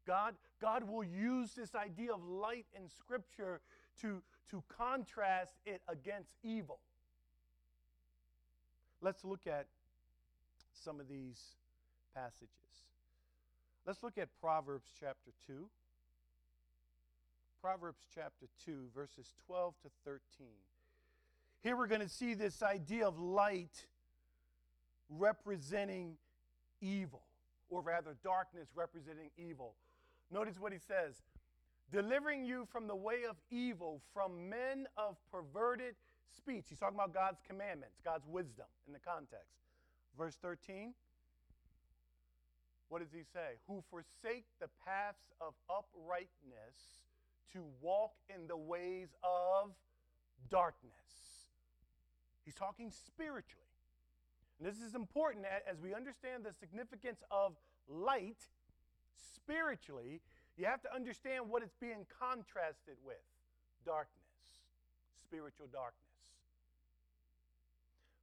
God, 0.08 0.36
God 0.58 0.88
will 0.88 1.04
use 1.04 1.52
this 1.52 1.74
idea 1.74 2.14
of 2.14 2.24
light 2.24 2.64
in 2.74 2.88
Scripture 2.88 3.60
to, 4.00 4.22
to 4.50 4.64
contrast 4.74 5.52
it 5.66 5.82
against 5.86 6.32
evil. 6.42 6.78
Let's 9.02 9.22
look 9.22 9.46
at 9.46 9.66
some 10.82 10.98
of 10.98 11.08
these 11.08 11.38
passages. 12.14 12.48
Let's 13.86 14.02
look 14.02 14.16
at 14.16 14.28
Proverbs 14.40 14.88
chapter 14.98 15.30
2. 15.46 15.68
Proverbs 17.60 18.00
chapter 18.14 18.46
2, 18.64 18.86
verses 18.94 19.34
12 19.46 19.74
to 19.82 19.88
13. 20.06 20.20
Here 21.62 21.76
we're 21.76 21.86
going 21.86 22.00
to 22.00 22.08
see 22.08 22.32
this 22.32 22.62
idea 22.62 23.06
of 23.06 23.18
light 23.18 23.84
representing 25.10 26.16
evil, 26.80 27.24
or 27.68 27.82
rather, 27.82 28.16
darkness 28.24 28.68
representing 28.74 29.28
evil. 29.36 29.74
Notice 30.30 30.58
what 30.58 30.72
he 30.72 30.78
says 30.78 31.22
delivering 31.90 32.44
you 32.44 32.66
from 32.70 32.86
the 32.86 32.96
way 32.96 33.24
of 33.28 33.36
evil, 33.50 34.02
from 34.12 34.50
men 34.50 34.86
of 34.96 35.16
perverted 35.32 35.94
speech. 36.36 36.66
He's 36.68 36.78
talking 36.78 36.96
about 36.96 37.14
God's 37.14 37.40
commandments, 37.46 38.00
God's 38.04 38.26
wisdom 38.26 38.66
in 38.86 38.92
the 38.92 38.98
context. 38.98 39.56
Verse 40.16 40.36
13. 40.42 40.92
What 42.90 43.00
does 43.00 43.12
he 43.12 43.22
say? 43.22 43.56
Who 43.66 43.82
forsake 43.90 44.44
the 44.60 44.68
paths 44.84 45.32
of 45.40 45.54
uprightness 45.70 46.98
to 47.52 47.64
walk 47.80 48.12
in 48.34 48.46
the 48.46 48.56
ways 48.56 49.08
of 49.22 49.72
darkness. 50.50 50.92
He's 52.44 52.54
talking 52.54 52.90
spiritually. 52.90 53.64
And 54.58 54.68
this 54.68 54.80
is 54.80 54.94
important 54.94 55.46
as 55.70 55.80
we 55.80 55.94
understand 55.94 56.44
the 56.44 56.52
significance 56.52 57.22
of 57.30 57.54
light 57.88 58.48
spiritually. 59.34 60.20
You 60.56 60.66
have 60.66 60.82
to 60.82 60.94
understand 60.94 61.48
what 61.48 61.62
it's 61.62 61.76
being 61.80 62.06
contrasted 62.18 62.96
with 63.04 63.22
darkness, 63.84 64.24
spiritual 65.24 65.66
darkness. 65.72 66.02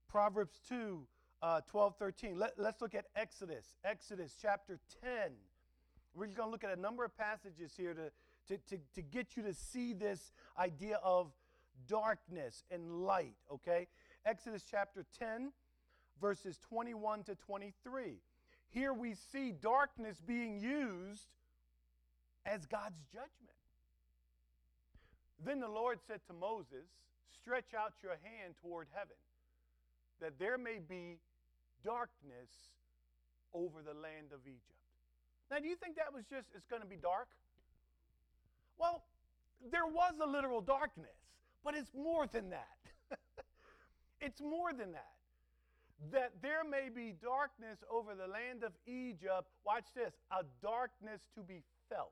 Proverbs 0.07 0.59
2 0.69 1.07
uh, 1.41 1.61
12, 1.69 1.95
13. 1.97 2.39
Let, 2.39 2.53
let's 2.57 2.81
look 2.81 2.95
at 2.95 3.05
Exodus. 3.15 3.77
Exodus 3.83 4.35
chapter 4.41 4.79
10. 5.03 5.31
We're 6.15 6.25
just 6.25 6.37
going 6.37 6.47
to 6.47 6.51
look 6.51 6.63
at 6.63 6.75
a 6.75 6.81
number 6.81 7.03
of 7.03 7.15
passages 7.17 7.73
here 7.77 7.93
to, 7.93 8.11
to, 8.47 8.57
to, 8.69 8.81
to 8.95 9.01
get 9.01 9.35
you 9.35 9.43
to 9.43 9.53
see 9.53 9.93
this 9.93 10.31
idea 10.57 10.99
of 11.03 11.31
darkness 11.87 12.63
and 12.71 13.03
light, 13.05 13.35
okay? 13.51 13.87
Exodus 14.25 14.63
chapter 14.69 15.05
10, 15.19 15.51
verses 16.21 16.57
21 16.69 17.23
to 17.23 17.35
23. 17.35 18.17
Here 18.75 18.91
we 18.91 19.15
see 19.31 19.53
darkness 19.53 20.19
being 20.19 20.59
used 20.59 21.29
as 22.45 22.65
God's 22.65 22.99
judgment. 23.07 23.55
Then 25.45 25.61
the 25.61 25.69
Lord 25.69 25.99
said 26.05 26.19
to 26.27 26.33
Moses, 26.33 26.83
Stretch 27.41 27.73
out 27.73 27.93
your 28.03 28.17
hand 28.21 28.55
toward 28.61 28.87
heaven, 28.91 29.15
that 30.19 30.37
there 30.39 30.57
may 30.57 30.79
be 30.79 31.19
darkness 31.85 32.51
over 33.53 33.81
the 33.81 33.93
land 33.93 34.33
of 34.33 34.41
Egypt. 34.45 34.83
Now, 35.49 35.59
do 35.59 35.67
you 35.69 35.77
think 35.77 35.95
that 35.95 36.13
was 36.13 36.25
just, 36.29 36.47
it's 36.53 36.67
going 36.67 36.81
to 36.81 36.87
be 36.87 36.97
dark? 36.97 37.29
Well, 38.77 39.03
there 39.71 39.85
was 39.85 40.15
a 40.21 40.27
literal 40.27 40.59
darkness, 40.59 41.15
but 41.63 41.75
it's 41.75 41.93
more 41.93 42.27
than 42.27 42.49
that. 42.49 42.77
it's 44.19 44.41
more 44.41 44.73
than 44.73 44.91
that. 44.91 45.14
That 46.11 46.33
there 46.41 46.63
may 46.63 46.89
be 46.93 47.13
darkness 47.21 47.79
over 47.89 48.15
the 48.15 48.27
land 48.27 48.63
of 48.63 48.73
Egypt. 48.85 49.47
Watch 49.65 49.85
this 49.95 50.13
a 50.31 50.43
darkness 50.61 51.21
to 51.35 51.41
be 51.41 51.63
felt. 51.89 52.11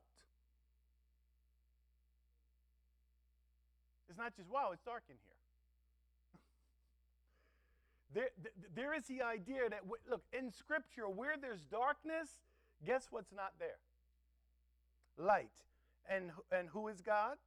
It's 4.08 4.18
not 4.18 4.36
just, 4.36 4.48
wow, 4.48 4.70
it's 4.72 4.82
dark 4.84 5.02
in 5.08 5.16
here. 5.16 5.30
There, 8.14 8.28
there 8.76 8.94
is 8.94 9.06
the 9.06 9.22
idea 9.22 9.68
that, 9.68 9.80
look, 10.08 10.22
in 10.32 10.52
Scripture, 10.52 11.08
where 11.08 11.34
there's 11.36 11.62
darkness, 11.62 12.38
guess 12.86 13.08
what's 13.10 13.32
not 13.32 13.54
there? 13.58 13.82
Light. 15.18 15.50
And, 16.08 16.30
and 16.52 16.68
who 16.68 16.86
is 16.86 17.00
God? 17.00 17.38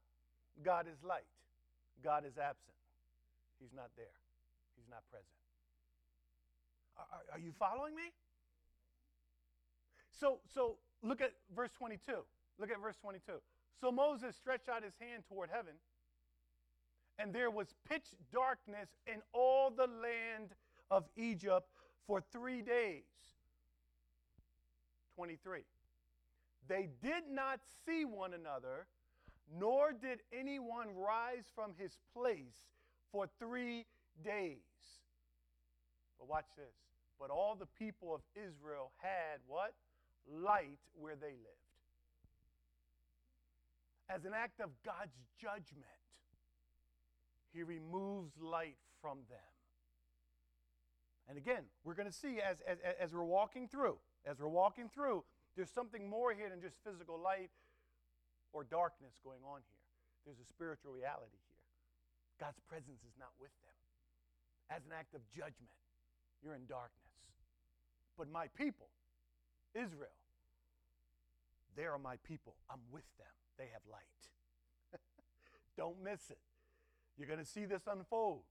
God 0.62 0.86
is 0.86 1.02
light. 1.02 1.24
God 2.04 2.24
is 2.26 2.36
absent. 2.36 2.76
He's 3.58 3.72
not 3.74 3.88
there. 3.96 4.12
He's 4.76 4.88
not 4.90 5.02
present. 5.10 5.37
Are, 6.98 7.04
are 7.32 7.38
you 7.38 7.52
following 7.58 7.94
me? 7.94 8.12
So, 10.10 10.40
so 10.52 10.76
look 11.02 11.20
at 11.20 11.32
verse 11.54 11.70
22. 11.78 12.12
Look 12.58 12.70
at 12.70 12.80
verse 12.80 12.96
22. 13.00 13.32
So 13.80 13.92
Moses 13.92 14.34
stretched 14.34 14.68
out 14.68 14.82
his 14.82 14.94
hand 15.00 15.22
toward 15.28 15.50
heaven, 15.52 15.74
and 17.18 17.32
there 17.32 17.50
was 17.50 17.74
pitch 17.88 18.06
darkness 18.32 18.88
in 19.06 19.22
all 19.32 19.70
the 19.70 19.86
land 19.86 20.54
of 20.90 21.04
Egypt 21.16 21.68
for 22.06 22.20
three 22.32 22.62
days. 22.62 23.04
23. 25.14 25.60
They 26.68 26.88
did 27.02 27.24
not 27.30 27.60
see 27.86 28.04
one 28.04 28.34
another, 28.34 28.86
nor 29.58 29.92
did 29.92 30.20
anyone 30.32 30.88
rise 30.94 31.44
from 31.54 31.72
his 31.76 31.96
place 32.14 32.66
for 33.10 33.28
three 33.38 33.86
days. 34.24 34.58
But 36.18 36.28
watch 36.28 36.46
this. 36.56 36.87
But 37.18 37.30
all 37.30 37.56
the 37.58 37.66
people 37.78 38.14
of 38.14 38.20
Israel 38.34 38.92
had 38.98 39.40
what? 39.46 39.74
Light 40.30 40.78
where 40.94 41.16
they 41.16 41.32
lived. 41.32 41.68
As 44.08 44.24
an 44.24 44.32
act 44.34 44.60
of 44.60 44.70
God's 44.84 45.16
judgment, 45.40 45.84
he 47.52 47.62
removes 47.62 48.32
light 48.40 48.76
from 49.00 49.18
them. 49.28 49.38
And 51.28 51.36
again, 51.36 51.64
we're 51.84 51.94
going 51.94 52.08
to 52.08 52.14
see 52.14 52.40
as, 52.40 52.56
as, 52.66 52.78
as 52.98 53.12
we're 53.12 53.24
walking 53.24 53.68
through, 53.68 53.98
as 54.24 54.40
we're 54.40 54.48
walking 54.48 54.88
through, 54.88 55.24
there's 55.56 55.70
something 55.70 56.08
more 56.08 56.32
here 56.32 56.48
than 56.48 56.60
just 56.60 56.76
physical 56.84 57.20
light 57.20 57.50
or 58.52 58.64
darkness 58.64 59.18
going 59.22 59.44
on 59.44 59.60
here. 59.60 59.84
There's 60.24 60.40
a 60.40 60.48
spiritual 60.48 60.92
reality 60.92 61.36
here. 61.50 61.64
God's 62.40 62.60
presence 62.68 63.02
is 63.04 63.16
not 63.18 63.32
with 63.40 63.52
them. 63.66 63.76
As 64.70 64.86
an 64.86 64.92
act 64.96 65.12
of 65.14 65.20
judgment, 65.34 65.74
you're 66.40 66.54
in 66.54 66.64
darkness. 66.68 67.07
But 68.18 68.30
my 68.30 68.48
people, 68.48 68.88
Israel, 69.74 70.10
they 71.76 71.84
are 71.84 71.98
my 71.98 72.16
people. 72.26 72.56
I'm 72.68 72.80
with 72.90 73.06
them. 73.16 73.28
They 73.56 73.68
have 73.72 73.82
light. 73.90 74.02
Don't 75.76 76.02
miss 76.02 76.30
it. 76.30 76.40
You're 77.16 77.28
going 77.28 77.38
to 77.38 77.44
see 77.44 77.64
this 77.64 77.82
unfold. 77.90 78.42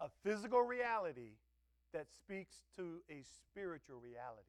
A 0.00 0.08
physical 0.24 0.62
reality 0.62 1.36
that 1.92 2.06
speaks 2.10 2.56
to 2.76 3.02
a 3.10 3.22
spiritual 3.22 4.00
reality. 4.00 4.48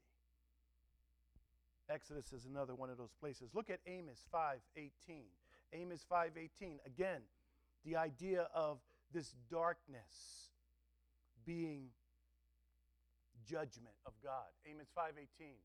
Exodus 1.89 2.33
is 2.33 2.45
another 2.45 2.75
one 2.75 2.89
of 2.89 2.97
those 2.97 3.13
places. 3.19 3.51
Look 3.53 3.69
at 3.69 3.79
Amos 3.85 4.25
5:18. 4.33 5.23
Amos 5.73 6.05
5:18 6.09 6.79
again, 6.85 7.21
the 7.85 7.95
idea 7.95 8.49
of 8.53 8.79
this 9.13 9.33
darkness 9.49 10.51
being 11.45 11.91
judgment 13.47 13.95
of 14.05 14.13
God. 14.21 14.47
Amos 14.65 14.87
5:18. 14.95 15.55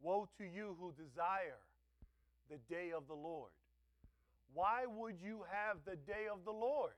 Woe 0.00 0.28
to 0.38 0.44
you 0.44 0.76
who 0.78 0.92
desire 0.92 1.60
the 2.48 2.58
day 2.68 2.92
of 2.92 3.06
the 3.06 3.14
Lord. 3.14 3.52
Why 4.52 4.86
would 4.86 5.20
you 5.20 5.44
have 5.50 5.84
the 5.84 5.96
day 5.96 6.26
of 6.28 6.44
the 6.44 6.52
Lord? 6.52 6.94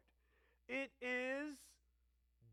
It 0.68 0.90
is 1.00 1.58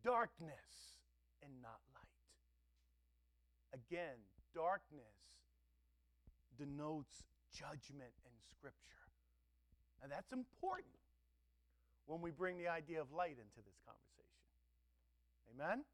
darkness 0.04 1.00
and 1.44 1.62
not 1.62 1.80
light. 1.94 3.74
Again, 3.74 4.18
darkness 4.54 5.16
denotes 6.58 7.24
judgment 7.54 8.14
in 8.26 8.34
Scripture. 8.52 9.08
And 10.02 10.12
that's 10.12 10.32
important 10.32 11.00
when 12.06 12.22
we 12.22 12.32
bring 12.32 12.58
the 12.58 12.68
idea 12.68 13.00
of 13.00 13.12
light 13.12 13.38
into 13.38 13.62
this 13.64 13.80
conversation. 13.86 14.44
Amen? 15.54 15.86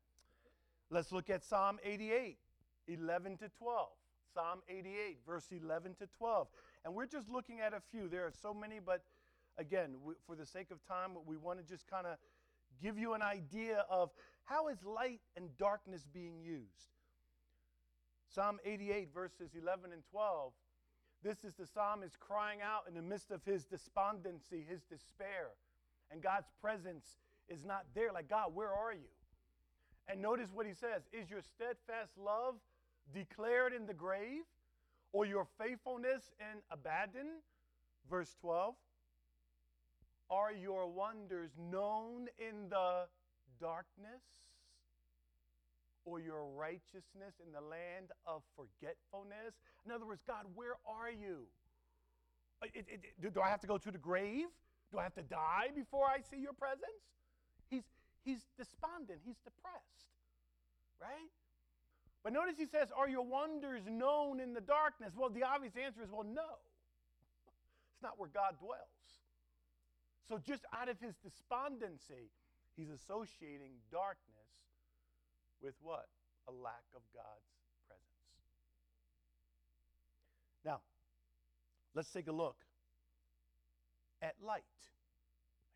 Let's 0.90 1.12
look 1.12 1.30
at 1.30 1.44
Psalm 1.44 1.80
88, 1.84 2.38
11 2.88 3.38
to 3.38 3.50
12. 3.50 3.88
Psalm 4.34 4.60
88, 4.70 5.20
verse 5.26 5.46
11 5.52 5.96
to 6.00 6.08
12. 6.18 6.48
And 6.84 6.94
we're 6.94 7.06
just 7.06 7.30
looking 7.30 7.62
at 7.62 7.74
a 7.74 7.82
few. 7.92 8.08
There 8.08 8.26
are 8.26 8.34
so 8.42 8.54
many, 8.54 8.80
but 8.86 9.02
again, 9.58 9.96
we, 10.04 10.14
for 10.28 10.36
the 10.36 10.46
sake 10.46 10.72
of 10.72 10.86
time, 10.86 11.12
we 11.26 11.38
want 11.38 11.60
to 11.60 11.66
just 11.66 11.88
kind 11.88 12.06
of 12.06 12.18
give 12.82 13.00
you 13.00 13.14
an 13.14 13.22
idea 13.22 13.86
of 13.90 14.12
how 14.44 14.68
is 14.68 14.84
light 14.84 15.22
and 15.36 15.50
darkness 15.58 16.06
being 16.14 16.40
used. 16.40 16.92
Psalm 18.30 18.60
88, 18.66 19.14
verses 19.14 19.52
11 19.60 19.92
and 19.94 20.04
12. 20.12 20.52
This 21.24 21.44
is 21.44 21.54
the 21.56 21.66
psalmist 21.66 22.20
crying 22.20 22.60
out 22.62 22.84
in 22.88 22.94
the 22.94 23.02
midst 23.02 23.32
of 23.32 23.44
his 23.44 23.66
despondency, 23.66 24.64
his 24.70 24.84
despair. 24.84 25.56
And 26.12 26.22
God's 26.22 26.50
presence 26.62 27.18
is 27.50 27.64
not 27.64 27.86
there. 27.96 28.12
Like, 28.12 28.30
God, 28.30 28.54
where 28.54 28.72
are 28.72 28.94
you? 28.94 29.15
And 30.08 30.22
notice 30.22 30.50
what 30.54 30.66
he 30.66 30.74
says 30.74 31.04
Is 31.12 31.30
your 31.30 31.42
steadfast 31.42 32.12
love 32.18 32.56
declared 33.14 33.74
in 33.74 33.86
the 33.86 33.94
grave, 33.94 34.44
or 35.12 35.26
your 35.26 35.48
faithfulness 35.60 36.32
in 36.40 36.62
Abaddon? 36.72 37.42
Verse 38.10 38.36
12. 38.42 38.76
Are 40.30 40.52
your 40.52 40.88
wonders 40.88 41.52
known 41.72 42.28
in 42.40 42.70
the 42.70 43.06
darkness? 43.60 44.22
or 46.06 46.20
your 46.20 46.46
righteousness 46.56 47.34
in 47.46 47.52
the 47.52 47.62
land 47.62 48.14
of 48.26 48.44
forgetfulness? 48.56 49.58
In 49.86 49.92
other 49.92 50.06
words, 50.06 50.22
God, 50.26 50.46
where 50.54 50.78
are 50.88 51.10
you? 51.10 51.50
Uh, 52.62 52.68
it, 52.74 52.86
it, 52.88 53.34
do 53.34 53.42
I 53.42 53.50
have 53.50 53.60
to 53.62 53.68
go 53.68 53.78
to 53.78 53.92
the 53.92 53.98
grave? 53.98 54.46
Do 54.92 55.00
I 55.00 55.04
have 55.04 55.16
to 55.16 55.24
die 55.24 55.74
before 55.76 56.06
I 56.06 56.22
see 56.22 56.38
your 56.38 56.54
presence? 56.54 57.02
He's, 57.70 57.84
he's 58.26 58.44
despondent, 58.58 59.22
he's 59.24 59.40
depressed, 59.46 60.12
right? 61.00 61.32
But 62.26 62.34
notice 62.34 62.56
he 62.58 62.66
says, 62.66 62.90
Are 62.98 63.08
your 63.08 63.22
wonders 63.22 63.84
known 63.88 64.40
in 64.40 64.54
the 64.54 64.62
darkness? 64.62 65.14
Well, 65.16 65.30
the 65.30 65.44
obvious 65.44 65.78
answer 65.78 66.02
is, 66.02 66.10
Well, 66.12 66.26
no. 66.26 66.42
It's 67.94 68.04
not 68.04 68.20
where 68.20 68.28
God 68.28 68.60
dwells. 68.60 69.06
So, 70.28 70.38
just 70.40 70.66
out 70.74 70.90
of 70.90 71.00
his 71.00 71.16
despondency, 71.24 72.34
he's 72.76 72.90
associating 72.90 73.72
darkness 73.92 74.50
with 75.62 75.76
what? 75.82 76.08
A 76.48 76.52
lack 76.52 76.84
of 76.96 77.02
God's 77.14 77.54
presence. 77.88 78.06
Now, 80.66 80.82
let's 81.94 82.12
take 82.12 82.28
a 82.28 82.32
look 82.34 82.58
at 84.22 84.34
light. 84.44 84.64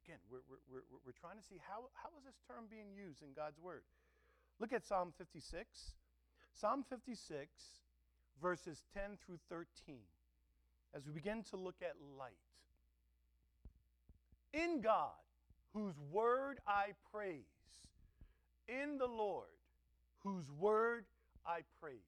Again, 0.10 0.18
we're, 0.32 0.42
we're, 0.50 0.82
we're, 0.90 1.00
we're 1.06 1.20
trying 1.22 1.38
to 1.38 1.46
see 1.46 1.62
how, 1.70 1.86
how 1.94 2.10
is 2.18 2.26
this 2.26 2.42
term 2.48 2.66
being 2.66 2.90
used 2.98 3.22
in 3.22 3.30
God's 3.36 3.60
Word. 3.62 3.84
Look 4.60 4.74
at 4.74 4.84
Psalm 4.84 5.14
56. 5.20 5.70
Psalm 6.60 6.84
56, 6.90 7.46
verses 8.42 8.82
10 8.96 9.20
through 9.24 9.38
13, 9.50 9.98
as 10.96 11.06
we 11.06 11.14
begin 11.14 11.44
to 11.52 11.58
look 11.58 11.76
at 11.84 11.94
light. 12.18 12.34
In 14.52 14.82
God, 14.82 15.14
whose 15.76 15.94
word 16.12 16.58
I 16.68 16.94
praise, 17.14 17.44
in 18.68 18.98
the 18.98 19.06
Lord, 19.06 19.46
whose 20.24 20.50
word 20.60 21.06
I 21.46 21.60
praise. 21.80 22.00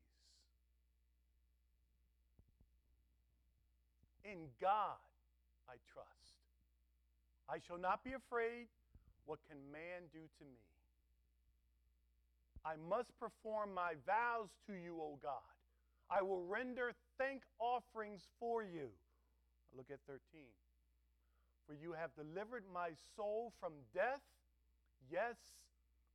In 4.26 4.48
God 4.60 4.98
I 5.70 5.74
trust. 5.94 6.21
I 7.52 7.60
shall 7.68 7.78
not 7.78 8.04
be 8.04 8.14
afraid. 8.14 8.68
What 9.26 9.40
can 9.50 9.58
man 9.72 10.08
do 10.14 10.20
to 10.20 10.46
me? 10.46 10.64
I 12.64 12.76
must 12.90 13.12
perform 13.20 13.74
my 13.74 13.94
vows 14.06 14.50
to 14.68 14.74
you, 14.74 14.96
O 15.02 15.20
God. 15.22 15.52
I 16.10 16.22
will 16.22 16.44
render 16.44 16.92
thank 17.18 17.42
offerings 17.60 18.22
for 18.40 18.64
you. 18.64 18.88
Look 19.76 19.88
at 19.92 20.00
13. 20.08 20.20
For 21.68 21.74
you 21.74 21.94
have 21.94 22.12
delivered 22.16 22.64
my 22.74 22.90
soul 23.16 23.54
from 23.60 23.74
death, 23.94 24.22
yes, 25.12 25.36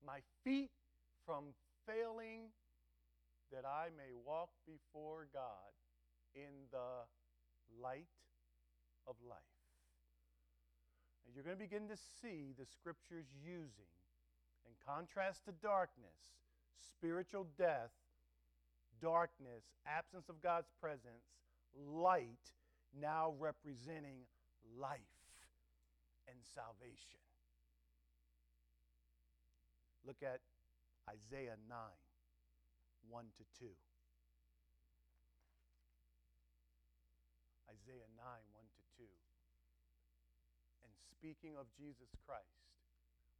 my 0.07 0.21
feet 0.45 0.71
from 1.25 1.45
failing 1.87 2.49
that 3.53 3.65
I 3.65 3.89
may 3.97 4.13
walk 4.25 4.51
before 4.67 5.29
God 5.33 5.73
in 6.35 6.69
the 6.71 7.05
light 7.83 8.09
of 9.07 9.17
life. 9.29 9.56
And 11.27 11.35
you're 11.35 11.45
going 11.45 11.59
to 11.59 11.63
begin 11.63 11.89
to 11.89 11.99
see 12.23 12.55
the 12.59 12.65
scriptures 12.65 13.27
using, 13.43 13.91
in 14.65 14.73
contrast 14.87 15.45
to 15.47 15.53
darkness, 15.63 16.39
spiritual 16.79 17.47
death, 17.59 17.91
darkness, 19.03 19.65
absence 19.87 20.29
of 20.29 20.41
God's 20.41 20.71
presence, 20.81 21.27
light 21.77 22.55
now 23.01 23.35
representing 23.39 24.25
life 24.79 25.01
and 26.29 26.39
salvation. 26.55 27.21
Look 30.07 30.23
at 30.23 30.41
Isaiah 31.11 31.59
9 31.69 31.79
1 33.11 33.25
to 33.39 33.45
2. 33.59 33.67
Isaiah 37.71 38.11
9 38.15 38.27
1 38.27 38.31
to 38.31 38.35
2. 38.39 38.55
And 38.55 38.56
speaking 41.27 41.59
of 41.59 41.67
Jesus 41.77 42.07
Christ, 42.25 42.71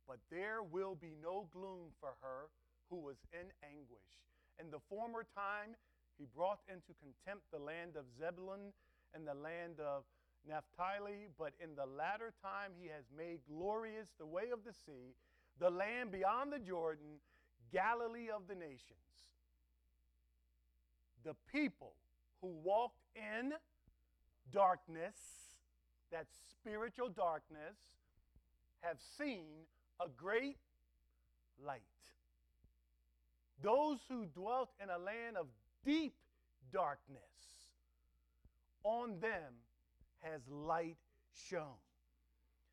but 0.09 0.19
there 0.29 0.59
will 0.61 0.97
be 0.97 1.15
no 1.23 1.47
gloom 1.53 1.95
for 2.01 2.19
her 2.21 2.51
who 2.91 2.97
was 2.97 3.15
in 3.33 3.47
anguish. 3.63 4.11
In 4.59 4.73
the 4.73 4.83
former 4.91 5.25
time, 5.37 5.79
he 6.19 6.27
brought 6.35 6.59
into 6.67 6.99
contempt 6.99 7.47
the 7.53 7.63
land 7.63 7.95
of 7.95 8.11
Zebulun 8.19 8.75
and 9.15 9.23
the 9.23 9.39
land 9.39 9.79
of 9.79 10.03
Naphtali, 10.49 11.31
but 11.39 11.53
in 11.63 11.77
the 11.77 11.87
latter 11.87 12.35
time 12.43 12.73
he 12.77 12.89
has 12.89 13.05
made 13.17 13.39
glorious 13.49 14.09
the 14.19 14.27
way 14.27 14.51
of 14.53 14.65
the 14.67 14.73
sea, 14.73 15.15
the 15.61 15.71
land 15.71 16.11
beyond 16.11 16.53
the 16.53 16.59
Jordan, 16.59 17.23
Galilee 17.73 18.35
of 18.35 18.49
the 18.49 18.57
nations. 18.57 19.31
The 21.23 21.37
people 21.53 21.95
who 22.41 22.51
walked 22.65 23.07
in 23.15 23.53
darkness, 24.51 25.15
that 26.11 26.27
spiritual 26.51 27.09
darkness, 27.09 27.77
have 28.81 28.99
seen 29.19 29.47
a 30.01 30.09
great 30.09 30.59
light. 31.65 31.81
Those 33.63 33.99
who 34.09 34.27
dwelt 34.27 34.71
in 34.83 34.91
a 34.91 34.99
land 34.99 35.37
of 35.37 35.47
deep 35.85 36.15
darkness, 36.73 37.21
on 38.85 39.19
them 39.21 39.55
has 40.21 40.43
light 40.49 40.99
shone. 41.49 41.81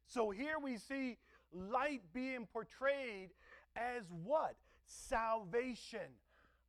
So 0.06 0.30
here 0.30 0.60
we 0.62 0.78
see 0.78 1.18
light 1.52 2.02
being 2.14 2.48
portrayed 2.52 3.30
as 3.76 4.04
what? 4.24 4.56
Salvation, 4.86 6.12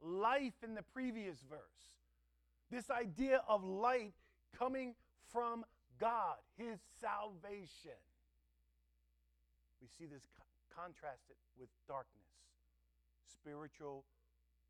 life 0.00 0.54
in 0.62 0.74
the 0.74 0.82
previous 0.82 1.38
verse. 1.48 1.60
This 2.70 2.90
idea 2.90 3.42
of 3.48 3.64
light 3.64 4.14
coming 4.56 4.94
from 5.30 5.64
God, 6.00 6.36
His 6.56 6.78
salvation. 7.00 7.98
We 9.80 9.88
see 9.88 10.06
this 10.06 10.26
co- 10.36 10.44
contrasted 10.74 11.36
with 11.58 11.68
darkness, 11.86 12.30
spiritual 13.26 14.04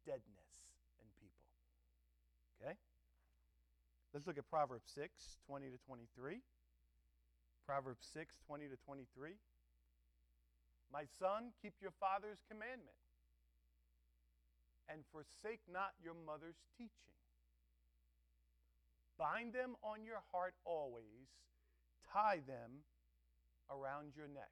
deadness 0.04 0.50
in 1.00 1.08
people. 1.20 1.48
Okay? 2.60 2.76
Let's 4.12 4.26
look 4.26 4.38
at 4.38 4.48
Proverbs 4.50 4.90
6, 4.94 5.10
20 5.46 5.70
to 5.70 5.78
23. 5.86 6.40
Proverbs 7.66 8.06
6, 8.12 8.36
20 8.46 8.68
to 8.68 8.76
23. 8.84 9.30
My 10.92 11.04
son, 11.18 11.50
keep 11.62 11.74
your 11.80 11.90
father's 11.98 12.38
commandment 12.46 12.94
and 14.88 15.00
forsake 15.10 15.60
not 15.72 15.96
your 16.02 16.14
mother's 16.26 16.60
teaching. 16.76 17.13
Bind 19.18 19.52
them 19.52 19.76
on 19.82 20.04
your 20.04 20.22
heart 20.32 20.54
always, 20.64 21.30
tie 22.12 22.40
them 22.46 22.82
around 23.70 24.16
your 24.16 24.26
neck. 24.28 24.50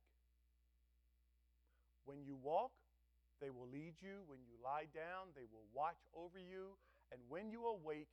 When 2.05 2.22
you 2.25 2.37
walk, 2.42 2.72
they 3.40 3.51
will 3.51 3.66
lead 3.72 3.94
you. 4.01 4.22
When 4.27 4.38
you 4.46 4.55
lie 4.62 4.87
down, 4.94 5.35
they 5.35 5.46
will 5.51 5.66
watch 5.75 5.98
over 6.14 6.38
you. 6.38 6.79
And 7.11 7.20
when 7.29 7.51
you 7.51 7.66
awake, 7.66 8.09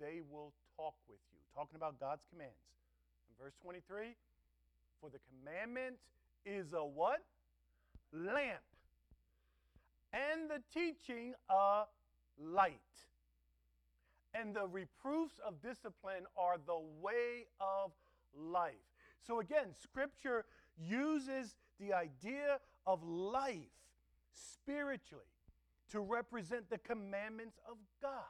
they 0.00 0.20
will 0.30 0.52
talk 0.76 0.94
with 1.08 1.20
you. 1.30 1.38
Talking 1.54 1.76
about 1.76 2.00
God's 2.00 2.24
commands. 2.30 2.56
In 3.28 3.44
verse 3.44 3.54
23, 3.62 4.16
for 5.00 5.10
the 5.10 5.18
commandment 5.28 5.96
is 6.46 6.72
a 6.72 6.84
what? 6.84 7.22
Lamp. 8.12 8.64
And 10.12 10.48
the 10.48 10.62
teaching 10.72 11.34
a 11.50 11.84
light. 12.38 12.80
And 14.34 14.54
the 14.54 14.66
reproofs 14.66 15.34
of 15.46 15.60
discipline 15.60 16.24
are 16.36 16.56
the 16.64 16.80
way 17.00 17.46
of 17.60 17.92
life. 18.34 18.72
So 19.26 19.40
again, 19.40 19.66
Scripture 19.82 20.44
uses 20.78 21.54
the 21.78 21.92
idea 21.92 22.58
of 22.86 23.02
life 23.04 23.58
spiritually 24.34 25.24
to 25.90 26.00
represent 26.00 26.70
the 26.70 26.78
commandments 26.78 27.58
of 27.68 27.76
God. 28.00 28.22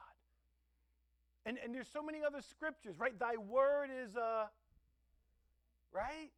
And, 1.45 1.57
and 1.63 1.73
there's 1.73 1.87
so 1.91 2.01
many 2.01 2.19
other 2.25 2.41
scriptures, 2.41 2.99
right? 2.99 3.17
Thy 3.17 3.35
word 3.35 3.89
is 4.03 4.15
a, 4.15 4.49
right? 5.91 6.31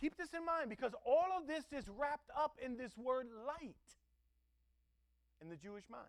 Keep 0.00 0.16
this 0.16 0.30
in 0.36 0.44
mind 0.44 0.68
because 0.68 0.92
all 1.04 1.28
of 1.38 1.46
this 1.46 1.64
is 1.72 1.88
wrapped 1.88 2.30
up 2.36 2.56
in 2.64 2.76
this 2.76 2.96
word 2.96 3.28
light 3.46 3.76
in 5.40 5.48
the 5.48 5.56
Jewish 5.56 5.84
mind 5.90 6.08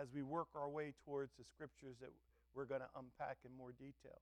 as 0.00 0.08
we 0.14 0.22
work 0.22 0.48
our 0.54 0.68
way 0.68 0.94
towards 1.04 1.32
the 1.38 1.44
scriptures 1.44 1.96
that 2.00 2.10
we're 2.54 2.64
going 2.64 2.80
to 2.80 2.86
unpack 2.98 3.38
in 3.44 3.56
more 3.56 3.72
detail. 3.72 4.20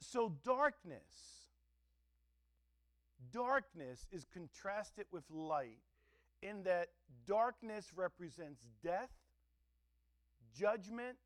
So, 0.00 0.32
darkness, 0.44 1.50
darkness 3.32 4.06
is 4.12 4.24
contrasted 4.32 5.06
with 5.10 5.24
light 5.30 5.78
in 6.42 6.62
that 6.64 6.88
darkness 7.26 7.92
represents 7.94 8.66
death, 8.82 9.10
judgment, 10.56 11.16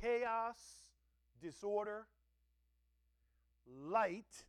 chaos, 0.00 0.56
disorder. 1.40 2.06
Light 3.66 4.44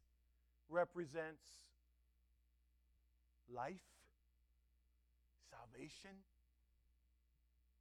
represents 0.70 1.44
life, 3.54 3.82
salvation, 5.74 6.12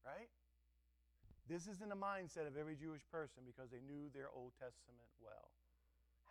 right? 0.05 0.29
This 1.49 1.67
is 1.67 1.81
in 1.83 1.89
the 1.89 1.99
mindset 1.99 2.47
of 2.47 2.57
every 2.59 2.77
Jewish 2.77 3.03
person 3.11 3.43
because 3.45 3.71
they 3.71 3.81
knew 3.85 4.09
their 4.15 4.29
Old 4.35 4.53
Testament 4.55 5.09
well, 5.21 5.51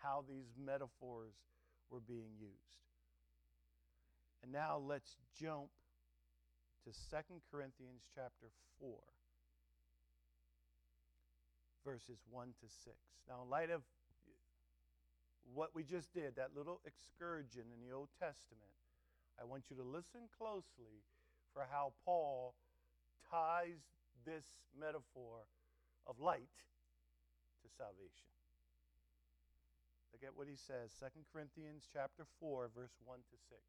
how 0.01 0.23
these 0.27 0.49
metaphors 0.57 1.33
were 1.89 1.99
being 1.99 2.33
used. 2.39 2.81
And 4.43 4.51
now 4.51 4.81
let's 4.81 5.17
jump 5.39 5.69
to 6.85 6.89
2 6.89 7.17
Corinthians 7.51 8.01
chapter 8.15 8.49
4 8.79 8.89
verses 11.85 12.17
1 12.29 12.47
to 12.61 12.67
6. 12.69 12.95
Now 13.27 13.41
in 13.43 13.49
light 13.49 13.69
of 13.69 13.81
what 15.53 15.73
we 15.73 15.83
just 15.83 16.13
did, 16.13 16.35
that 16.37 16.51
little 16.55 16.79
excursion 16.85 17.65
in 17.73 17.81
the 17.81 17.93
Old 17.93 18.09
Testament, 18.19 18.73
I 19.41 19.45
want 19.45 19.65
you 19.69 19.75
to 19.77 19.83
listen 19.83 20.29
closely 20.37 21.01
for 21.53 21.67
how 21.69 21.93
Paul 22.05 22.53
ties 23.29 23.79
this 24.25 24.45
metaphor 24.77 25.47
of 26.07 26.19
light 26.19 26.55
to 27.63 27.67
salvation. 27.77 28.31
Look 30.13 30.23
at 30.27 30.37
what 30.37 30.47
he 30.47 30.55
says, 30.55 30.93
2 30.99 31.09
Corinthians 31.33 31.87
chapter 31.91 32.25
4 32.39 32.69
verse 32.75 32.93
1 33.05 33.17
to 33.17 33.37
6. 33.49 33.59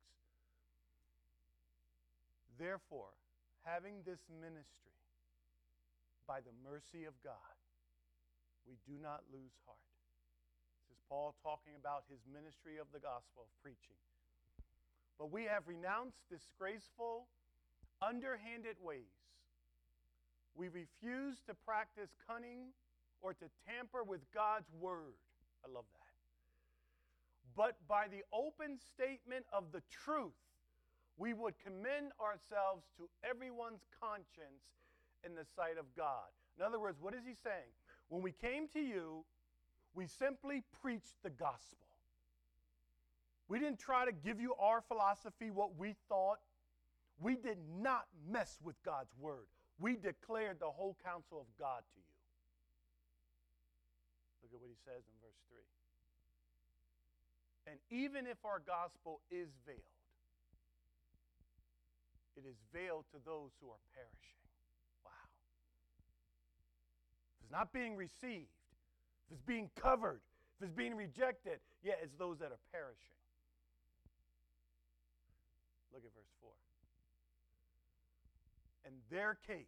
Therefore, 2.58 3.14
having 3.64 4.04
this 4.04 4.20
ministry 4.28 4.92
by 6.26 6.44
the 6.44 6.52
mercy 6.62 7.08
of 7.08 7.14
God, 7.24 7.56
we 8.68 8.78
do 8.86 9.00
not 9.00 9.24
lose 9.32 9.56
heart. 9.66 9.80
This 10.84 10.94
is 10.94 11.00
Paul 11.08 11.34
talking 11.42 11.74
about 11.78 12.04
his 12.06 12.22
ministry 12.28 12.78
of 12.78 12.86
the 12.92 13.02
gospel 13.02 13.46
of 13.46 13.50
preaching. 13.64 13.98
But 15.18 15.32
we 15.32 15.44
have 15.46 15.66
renounced 15.66 16.22
disgraceful, 16.28 17.26
underhanded 18.02 18.76
ways. 18.82 19.14
We 20.54 20.68
refuse 20.68 21.40
to 21.46 21.54
practice 21.54 22.10
cunning 22.28 22.74
or 23.22 23.32
to 23.34 23.46
tamper 23.66 24.02
with 24.04 24.20
God's 24.34 24.68
word. 24.80 25.16
I 25.64 25.72
love 25.72 25.84
that. 25.94 26.02
But 27.56 27.76
by 27.88 28.08
the 28.08 28.24
open 28.32 28.78
statement 28.78 29.44
of 29.52 29.72
the 29.72 29.82
truth, 29.90 30.32
we 31.16 31.34
would 31.34 31.54
commend 31.64 32.12
ourselves 32.20 32.84
to 32.96 33.08
everyone's 33.28 33.84
conscience 34.00 34.64
in 35.24 35.34
the 35.34 35.44
sight 35.56 35.78
of 35.78 35.84
God. 35.96 36.28
In 36.58 36.64
other 36.64 36.80
words, 36.80 36.98
what 37.00 37.14
is 37.14 37.24
he 37.24 37.34
saying? 37.34 37.70
When 38.08 38.22
we 38.22 38.32
came 38.32 38.68
to 38.68 38.80
you, 38.80 39.24
we 39.94 40.06
simply 40.06 40.62
preached 40.82 41.22
the 41.22 41.30
gospel. 41.30 41.88
We 43.48 43.58
didn't 43.58 43.78
try 43.78 44.04
to 44.06 44.12
give 44.12 44.40
you 44.40 44.54
our 44.58 44.80
philosophy, 44.80 45.50
what 45.50 45.76
we 45.78 45.94
thought. 46.08 46.38
We 47.20 47.36
did 47.36 47.58
not 47.80 48.06
mess 48.30 48.58
with 48.62 48.82
God's 48.82 49.12
word. 49.18 49.46
We 49.78 49.96
declared 49.96 50.60
the 50.60 50.70
whole 50.70 50.96
counsel 51.04 51.40
of 51.40 51.46
God 51.58 51.82
to 51.94 52.00
you. 52.00 52.12
Look 54.42 54.54
at 54.54 54.60
what 54.60 54.70
he 54.70 54.78
says 54.84 55.02
in 55.06 55.14
verse 55.22 55.38
3. 55.50 55.62
And 57.72 57.78
even 57.90 58.26
if 58.26 58.38
our 58.44 58.60
gospel 58.60 59.20
is 59.30 59.48
veiled, 59.66 59.78
it 62.36 62.44
is 62.48 62.56
veiled 62.72 63.04
to 63.12 63.18
those 63.24 63.50
who 63.60 63.68
are 63.68 63.82
perishing. 63.94 64.42
Wow. 65.04 65.28
If 67.38 67.44
it's 67.44 67.52
not 67.52 67.72
being 67.72 67.96
received, 67.96 68.50
if 69.30 69.38
it's 69.38 69.46
being 69.46 69.70
covered, 69.76 70.20
if 70.58 70.66
it's 70.66 70.76
being 70.76 70.94
rejected, 70.94 71.60
yeah, 71.82 71.94
it's 72.02 72.14
those 72.18 72.38
that 72.38 72.50
are 72.50 72.62
perishing. 72.72 73.18
Look 75.92 76.04
at 76.04 76.12
verse 76.14 76.32
4. 76.40 76.50
In 78.86 78.92
their 79.10 79.38
case, 79.46 79.66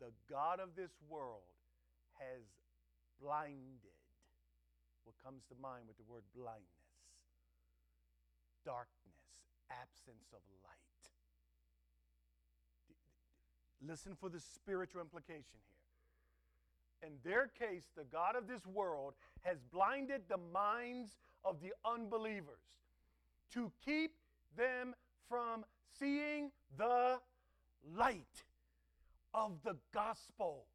the 0.00 0.12
God 0.30 0.60
of 0.60 0.70
this 0.76 0.92
world 1.08 1.42
has 2.14 2.42
blinded. 3.20 3.98
What 5.04 5.16
comes 5.24 5.42
to 5.48 5.54
mind 5.60 5.84
with 5.88 5.96
the 5.96 6.04
word 6.10 6.22
blindness? 6.34 6.64
Darkness, 8.64 9.18
absence 9.70 10.32
of 10.32 10.40
light. 10.62 10.78
Listen 13.86 14.16
for 14.18 14.28
the 14.28 14.40
spiritual 14.40 15.00
implication 15.00 15.58
here. 17.00 17.08
In 17.08 17.12
their 17.24 17.46
case, 17.46 17.84
the 17.96 18.04
God 18.04 18.34
of 18.34 18.48
this 18.48 18.66
world 18.66 19.14
has 19.42 19.58
blinded 19.72 20.22
the 20.28 20.38
minds 20.52 21.16
of 21.44 21.60
the 21.60 21.72
unbelievers 21.84 22.82
to 23.54 23.70
keep 23.84 24.12
them 24.56 24.94
from 25.28 25.64
seeing 25.98 26.50
the 26.76 27.18
light 27.96 28.44
of 29.34 29.52
the 29.64 29.76
gospel 29.92 30.66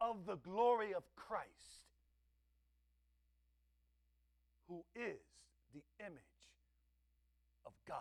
of 0.00 0.26
the 0.26 0.36
glory 0.36 0.92
of 0.94 1.04
Christ, 1.14 1.86
who 4.68 4.84
is 4.96 5.20
the 5.72 5.82
image 6.00 6.22
of 7.64 7.72
God. 7.86 7.96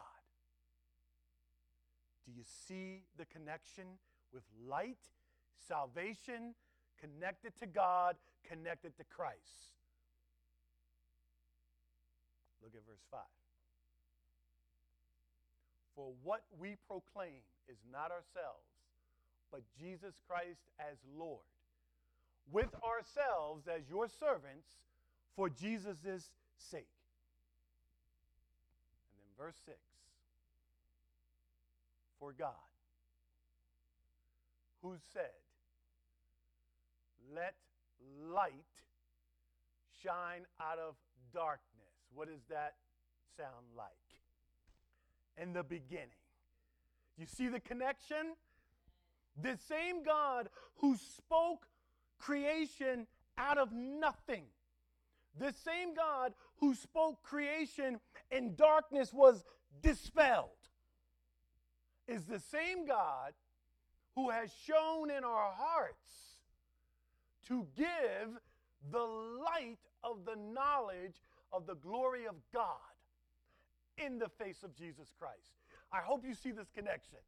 Do 2.26 2.32
you 2.32 2.44
see 2.68 3.04
the 3.18 3.26
connection 3.26 3.86
with 4.34 4.44
light, 4.68 4.98
salvation, 5.68 6.56
connected 7.00 7.58
to 7.60 7.68
God, 7.68 8.16
connected 8.48 8.96
to 8.98 9.04
Christ? 9.04 9.72
Look 12.64 12.74
at 12.76 12.86
verse 12.88 13.04
5. 13.12 13.20
For 15.96 16.12
what 16.24 16.44
we 16.60 16.78
proclaim 16.88 17.42
is 17.68 17.78
not 17.92 18.12
ourselves, 18.12 18.66
but 19.52 19.62
Jesus 19.80 20.16
Christ 20.28 20.62
as 20.80 20.98
Lord, 21.18 21.46
with 22.52 22.74
ourselves 22.84 23.68
as 23.68 23.82
your 23.90 24.08
servants 24.08 24.68
for 25.36 25.50
Jesus' 25.50 26.32
sake. 26.58 26.88
And 29.08 29.20
then 29.20 29.32
verse 29.38 29.56
6 29.66 29.78
For 32.20 32.34
God, 32.38 32.54
who 34.82 34.96
said, 35.14 35.36
Let 37.36 37.56
light 38.34 38.54
shine 40.04 40.46
out 40.60 40.80
of 40.80 40.96
darkness. 41.34 41.62
What 42.14 42.28
does 42.28 42.42
that 42.50 42.76
sound 43.38 43.66
like? 43.78 44.11
In 45.38 45.54
the 45.54 45.64
beginning. 45.64 46.10
You 47.18 47.26
see 47.26 47.48
the 47.48 47.60
connection? 47.60 48.36
The 49.42 49.58
same 49.68 50.04
God 50.04 50.50
who 50.78 50.96
spoke 50.98 51.68
creation 52.20 53.08
out 53.38 53.58
of 53.58 53.72
nothing. 53.72 54.46
The 55.40 55.54
same 55.64 55.94
God 55.94 56.34
who 56.58 56.76
spoke 56.76 57.24
creation 57.24 58.00
and 58.32 58.58
darkness 58.58 59.14
was 59.14 59.44
dispelled 59.82 60.50
is 62.08 62.26
the 62.26 62.40
same 62.40 62.86
God 62.86 63.34
who 64.16 64.30
has 64.30 64.52
shone 64.66 65.10
in 65.10 65.24
our 65.24 65.52
hearts 65.56 66.36
to 67.48 67.66
give 67.76 68.38
the 68.92 69.00
light 69.00 69.80
of 70.04 70.26
the 70.26 70.36
knowledge 70.36 71.22
of 71.54 71.66
the 71.66 71.76
glory 71.76 72.26
of 72.26 72.36
God 72.54 72.91
in 73.98 74.20
the 74.20 74.30
face 74.30 74.64
of 74.64 74.76
Jesus 74.76 75.12
Christ. 75.20 75.54
I 75.92 76.00
hope 76.00 76.24
you 76.26 76.34
see 76.34 76.52
this 76.52 76.70
connection. 76.74 77.20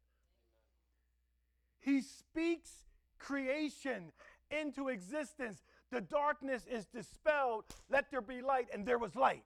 He 1.80 2.00
speaks 2.00 2.70
creation 3.18 4.12
into 4.50 4.88
existence. 4.88 5.62
The 5.90 6.00
darkness 6.00 6.64
is 6.70 6.86
dispelled. 6.86 7.64
Let 7.90 8.10
there 8.10 8.22
be 8.22 8.40
light, 8.40 8.68
and 8.72 8.86
there 8.86 8.98
was 8.98 9.14
light. 9.14 9.44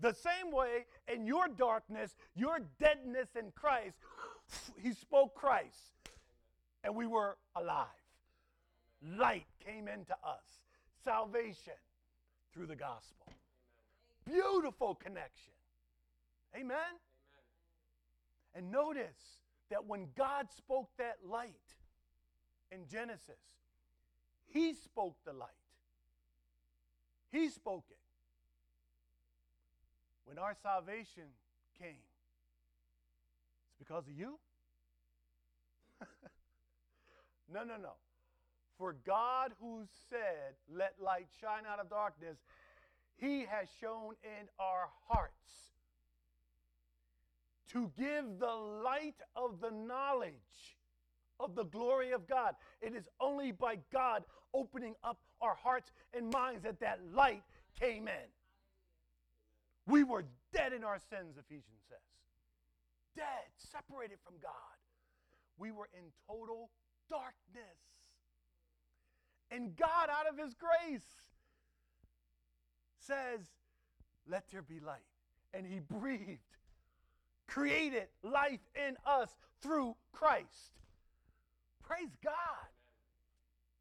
The 0.00 0.12
same 0.12 0.52
way, 0.52 0.86
in 1.12 1.26
your 1.26 1.48
darkness, 1.48 2.14
your 2.34 2.60
deadness 2.80 3.30
in 3.36 3.50
Christ, 3.52 3.96
he 4.82 4.92
spoke 4.92 5.34
Christ, 5.34 5.92
and 6.84 6.94
we 6.94 7.06
were 7.06 7.36
alive. 7.56 7.86
Light 9.16 9.46
came 9.64 9.88
into 9.88 10.14
us, 10.24 10.62
salvation 11.04 11.74
through 12.52 12.66
the 12.66 12.76
gospel. 12.76 13.26
Beautiful 14.24 14.94
connection. 14.94 15.52
Amen? 16.54 16.64
Amen? 16.64 16.78
And 18.54 18.72
notice 18.72 19.38
that 19.70 19.86
when 19.86 20.08
God 20.16 20.46
spoke 20.56 20.88
that 20.98 21.18
light 21.24 21.54
in 22.72 22.86
Genesis, 22.90 23.36
He 24.46 24.74
spoke 24.74 25.16
the 25.24 25.32
light. 25.32 25.48
He 27.30 27.48
spoke 27.48 27.84
it. 27.90 27.96
When 30.24 30.38
our 30.38 30.54
salvation 30.62 31.24
came, 31.78 32.02
it's 33.66 33.76
because 33.78 34.06
of 34.06 34.12
you? 34.12 34.38
no, 37.52 37.64
no, 37.64 37.76
no. 37.76 37.92
For 38.78 38.96
God 39.06 39.52
who 39.60 39.84
said, 40.08 40.54
Let 40.70 40.94
light 41.00 41.28
shine 41.40 41.64
out 41.70 41.80
of 41.80 41.90
darkness, 41.90 42.38
he 43.16 43.40
has 43.40 43.68
shone 43.80 44.14
in 44.22 44.48
our 44.60 44.88
hearts 45.08 45.67
to 47.72 47.90
give 47.98 48.38
the 48.38 48.46
light 48.46 49.16
of 49.36 49.60
the 49.60 49.70
knowledge 49.70 50.32
of 51.40 51.54
the 51.54 51.64
glory 51.64 52.12
of 52.12 52.26
God. 52.26 52.54
It 52.80 52.94
is 52.94 53.08
only 53.20 53.52
by 53.52 53.78
God 53.92 54.24
opening 54.54 54.94
up 55.04 55.18
our 55.40 55.54
hearts 55.54 55.92
and 56.14 56.32
minds 56.32 56.62
that 56.64 56.80
that 56.80 57.00
light 57.14 57.42
came 57.78 58.08
in. 58.08 58.28
We 59.86 60.04
were 60.04 60.24
dead 60.52 60.72
in 60.72 60.84
our 60.84 60.98
sins, 60.98 61.36
Ephesians 61.38 61.82
says. 61.88 61.98
Dead, 63.16 63.24
separated 63.56 64.18
from 64.24 64.34
God. 64.42 64.52
We 65.58 65.70
were 65.72 65.88
in 65.92 66.04
total 66.26 66.70
darkness. 67.08 67.78
And 69.50 69.74
God, 69.76 70.08
out 70.10 70.28
of 70.30 70.38
His 70.38 70.54
grace, 70.54 71.00
says, 73.00 73.40
Let 74.28 74.50
there 74.50 74.62
be 74.62 74.80
light. 74.80 75.00
And 75.54 75.66
he 75.66 75.80
breathed, 75.80 76.57
created 77.48 78.06
life 78.22 78.60
in 78.76 78.96
us 79.04 79.28
through 79.60 79.96
Christ. 80.12 80.72
Praise 81.82 82.14
God. 82.22 82.34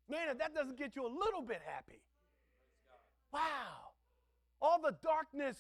Man, 0.10 0.30
if 0.30 0.40
that 0.40 0.56
doesn't 0.56 0.80
get 0.80 0.96
you 0.96 1.06
a 1.06 1.14
little 1.14 1.42
bit 1.42 1.62
happy. 1.66 2.02
Wow. 3.32 3.92
All 4.62 4.80
the 4.82 4.96
darkness 5.04 5.58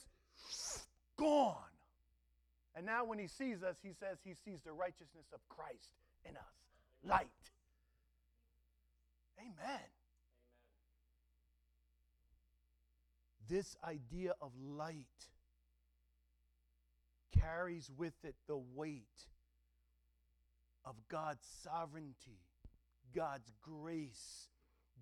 gone. 1.17 1.55
And 2.75 2.85
now 2.85 3.05
when 3.05 3.19
he 3.19 3.27
sees 3.27 3.61
us, 3.61 3.75
he 3.83 3.91
says 3.99 4.17
he 4.23 4.33
sees 4.45 4.59
the 4.65 4.71
righteousness 4.71 5.25
of 5.33 5.39
Christ 5.49 5.91
in 6.25 6.35
us. 6.35 6.43
Light. 7.03 7.27
Amen. 9.39 9.79
this 13.49 13.75
idea 13.83 14.33
of 14.41 14.51
light 14.61 15.05
carries 17.31 17.89
with 17.97 18.13
it 18.23 18.35
the 18.47 18.59
weight 18.75 19.27
of 20.85 20.95
God's 21.09 21.45
sovereignty, 21.63 22.39
God's 23.15 23.51
grace, 23.61 24.47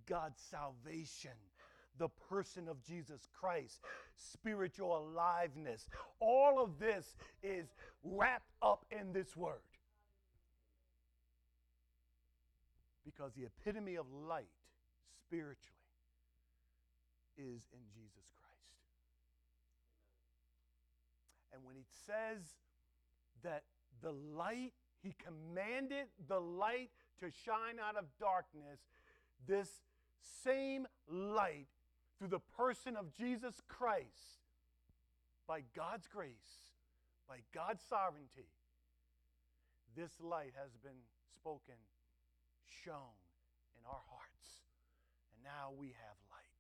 God's 0.08 0.42
salvation, 0.50 1.32
the 1.98 2.10
person 2.30 2.68
of 2.68 2.84
Jesus 2.84 3.28
Christ, 3.40 3.80
spiritual 4.16 4.98
aliveness. 4.98 5.88
All 6.20 6.62
of 6.62 6.80
this 6.80 7.16
is 7.44 7.68
wrapped 8.04 8.52
up 8.62 8.86
in 8.92 9.14
this 9.14 9.36
word. 9.36 9.60
Because 13.06 13.34
the 13.34 13.46
epitome 13.46 13.96
of 13.96 14.06
light 14.28 14.50
spiritually 15.26 15.76
is 17.38 17.62
in 17.72 17.80
Jesus 17.94 18.32
Christ. 18.36 18.45
And 21.56 21.64
when 21.64 21.78
it 21.78 21.88
says 22.06 22.44
that 23.44 23.64
the 24.02 24.12
light, 24.12 24.74
he 25.02 25.16
commanded 25.24 26.08
the 26.28 26.40
light 26.40 26.92
to 27.22 27.32
shine 27.32 27.80
out 27.82 27.96
of 27.96 28.06
darkness, 28.20 28.80
this 29.48 29.70
same 30.44 30.86
light 31.08 31.68
through 32.20 32.28
the 32.28 32.44
person 32.58 32.98
of 32.98 33.14
Jesus 33.14 33.62
Christ, 33.70 34.44
by 35.48 35.62
God's 35.76 36.08
grace, 36.08 36.74
by 37.28 37.38
God's 37.54 37.84
sovereignty, 37.88 38.50
this 39.96 40.12
light 40.20 40.54
has 40.60 40.76
been 40.84 41.08
spoken, 41.34 41.80
shown 42.84 43.16
in 43.80 43.86
our 43.88 44.04
hearts. 44.12 44.66
And 45.32 45.44
now 45.44 45.72
we 45.78 45.88
have 45.88 46.18
light. 46.30 46.60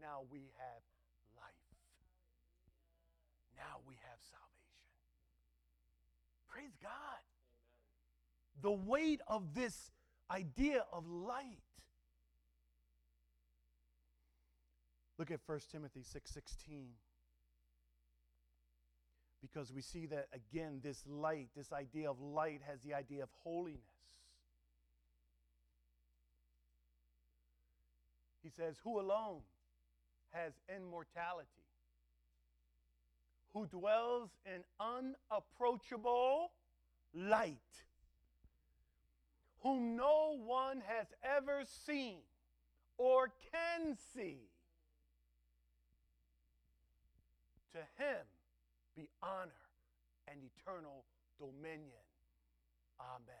Now 0.00 0.22
we 0.30 0.50
have. 0.58 0.93
Now 3.56 3.80
we 3.86 3.94
have 3.94 4.18
salvation. 4.22 4.84
Praise 6.48 6.76
God. 6.82 7.22
The 8.62 8.72
weight 8.72 9.20
of 9.26 9.54
this 9.54 9.90
idea 10.30 10.84
of 10.92 11.06
light. 11.08 11.58
Look 15.18 15.30
at 15.30 15.40
1 15.46 15.70
Timothy 15.70 16.02
6:16. 16.02 16.96
because 19.44 19.70
we 19.72 19.82
see 19.82 20.06
that 20.06 20.26
again 20.32 20.80
this 20.82 21.02
light, 21.06 21.48
this 21.54 21.70
idea 21.72 22.10
of 22.10 22.18
light 22.20 22.62
has 22.66 22.80
the 22.80 22.94
idea 22.94 23.22
of 23.22 23.28
holiness. 23.42 23.82
He 28.42 28.48
says, 28.48 28.78
"Who 28.78 29.00
alone 29.00 29.42
has 30.30 30.54
immortality? 30.68 31.63
Who 33.54 33.66
dwells 33.66 34.30
in 34.44 34.62
unapproachable 34.78 36.50
light?" 37.14 37.58
whom 39.64 39.96
no 39.96 40.36
one 40.44 40.82
has 40.86 41.06
ever 41.22 41.62
seen 41.86 42.18
or 42.98 43.32
can 43.50 43.96
see. 44.14 44.38
To 47.72 47.78
him 47.78 48.20
be 48.94 49.08
honor 49.22 49.50
and 50.28 50.38
eternal 50.44 51.04
dominion. 51.38 52.04
Amen. 53.00 53.34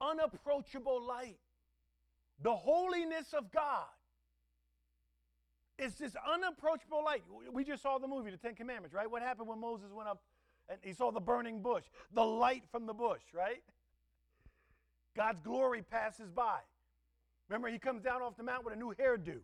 Unapproachable 0.00 1.00
light, 1.06 1.38
the 2.42 2.54
holiness 2.54 3.32
of 3.32 3.50
God. 3.52 3.86
It's 5.78 5.96
this 5.96 6.16
unapproachable 6.32 7.04
light. 7.04 7.22
We 7.52 7.64
just 7.64 7.82
saw 7.82 7.98
the 7.98 8.08
movie, 8.08 8.30
The 8.30 8.38
Ten 8.38 8.54
Commandments, 8.54 8.94
right? 8.94 9.10
What 9.10 9.22
happened 9.22 9.48
when 9.48 9.60
Moses 9.60 9.92
went 9.92 10.08
up 10.08 10.22
and 10.68 10.78
he 10.82 10.92
saw 10.92 11.10
the 11.10 11.20
burning 11.20 11.60
bush? 11.60 11.84
The 12.14 12.24
light 12.24 12.64
from 12.72 12.86
the 12.86 12.94
bush, 12.94 13.22
right? 13.34 13.62
God's 15.14 15.40
glory 15.40 15.82
passes 15.82 16.30
by. 16.30 16.60
Remember, 17.48 17.68
he 17.68 17.78
comes 17.78 18.02
down 18.02 18.22
off 18.22 18.36
the 18.36 18.42
mountain 18.42 18.64
with 18.64 18.74
a 18.74 18.78
new 18.78 18.94
hairdo. 18.94 19.38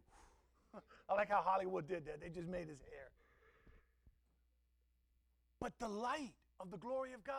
I 1.09 1.15
like 1.15 1.29
how 1.29 1.43
Hollywood 1.45 1.87
did 1.87 2.07
that. 2.07 2.21
They 2.21 2.29
just 2.29 2.49
made 2.49 2.69
his 2.69 2.81
hair. 2.81 3.11
But 5.61 5.73
the 5.79 5.89
light 5.89 6.35
of 6.59 6.71
the 6.71 6.79
glory 6.79 7.13
of 7.13 7.23
God, 7.25 7.35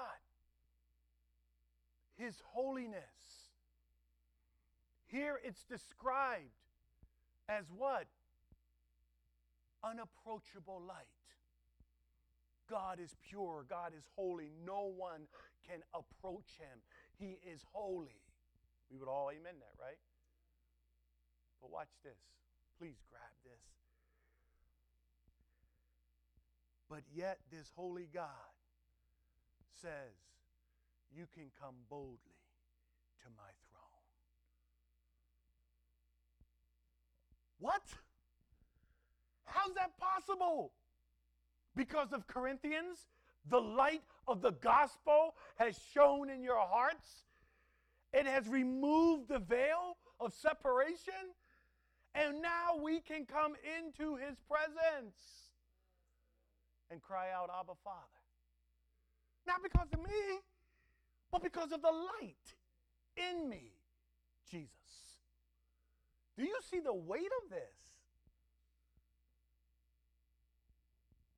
his 2.15 2.35
holiness. 2.45 3.01
Here 5.07 5.39
it's 5.43 5.63
described 5.63 6.43
as 7.49 7.65
what? 7.75 8.07
Unapproachable 9.83 10.81
light. 10.87 11.07
God 12.69 12.99
is 12.99 13.15
pure. 13.29 13.65
God 13.69 13.91
is 13.97 14.07
holy. 14.15 14.51
No 14.65 14.91
one 14.95 15.27
can 15.67 15.79
approach 15.93 16.57
him. 16.57 16.79
He 17.19 17.37
is 17.45 17.65
holy. 17.71 18.21
We 18.89 18.97
would 18.97 19.09
all 19.09 19.29
amen 19.31 19.55
that, 19.59 19.73
right? 19.81 19.99
But 21.61 21.71
watch 21.71 21.91
this. 22.03 22.17
Please 22.79 22.95
grab 23.09 23.33
this. 23.43 23.61
But 26.89 27.03
yet, 27.13 27.39
this 27.51 27.71
holy 27.75 28.07
God 28.13 28.29
says, 29.81 30.13
You 31.11 31.25
can 31.33 31.51
come 31.59 31.75
boldly 31.89 32.39
to 33.23 33.29
my 33.35 33.49
throne. 33.69 33.83
What? 37.59 37.83
How's 39.53 39.73
that 39.75 39.91
possible? 39.97 40.71
Because 41.75 42.11
of 42.11 42.27
Corinthians, 42.27 43.07
the 43.49 43.59
light 43.59 44.01
of 44.27 44.41
the 44.41 44.51
gospel 44.51 45.35
has 45.55 45.79
shone 45.93 46.29
in 46.29 46.43
your 46.43 46.59
hearts. 46.59 47.25
It 48.13 48.25
has 48.25 48.47
removed 48.47 49.29
the 49.29 49.39
veil 49.39 49.97
of 50.19 50.33
separation. 50.33 51.33
And 52.15 52.41
now 52.41 52.77
we 52.81 52.99
can 52.99 53.25
come 53.25 53.53
into 53.77 54.15
his 54.15 54.37
presence 54.47 55.17
and 56.91 57.01
cry 57.01 57.31
out, 57.33 57.49
Abba, 57.49 57.73
Father. 57.83 57.97
Not 59.47 59.63
because 59.63 59.87
of 59.91 59.99
me, 59.99 60.39
but 61.31 61.43
because 61.43 61.71
of 61.71 61.81
the 61.81 61.91
light 61.91 62.55
in 63.17 63.49
me, 63.49 63.71
Jesus. 64.49 64.69
Do 66.37 66.43
you 66.43 66.57
see 66.69 66.79
the 66.79 66.93
weight 66.93 67.31
of 67.43 67.49
this? 67.49 67.93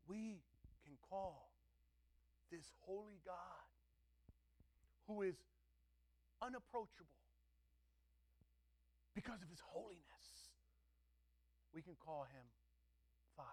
We 0.07 0.41
can 0.85 0.94
call 1.09 1.51
this 2.51 2.65
holy 2.85 3.19
God 3.25 3.65
who 5.07 5.21
is 5.21 5.35
unapproachable 6.41 7.21
because 9.13 9.41
of 9.41 9.49
his 9.49 9.59
holiness. 9.59 10.51
We 11.73 11.81
can 11.81 11.95
call 11.95 12.23
him 12.31 12.45
Father. 13.35 13.49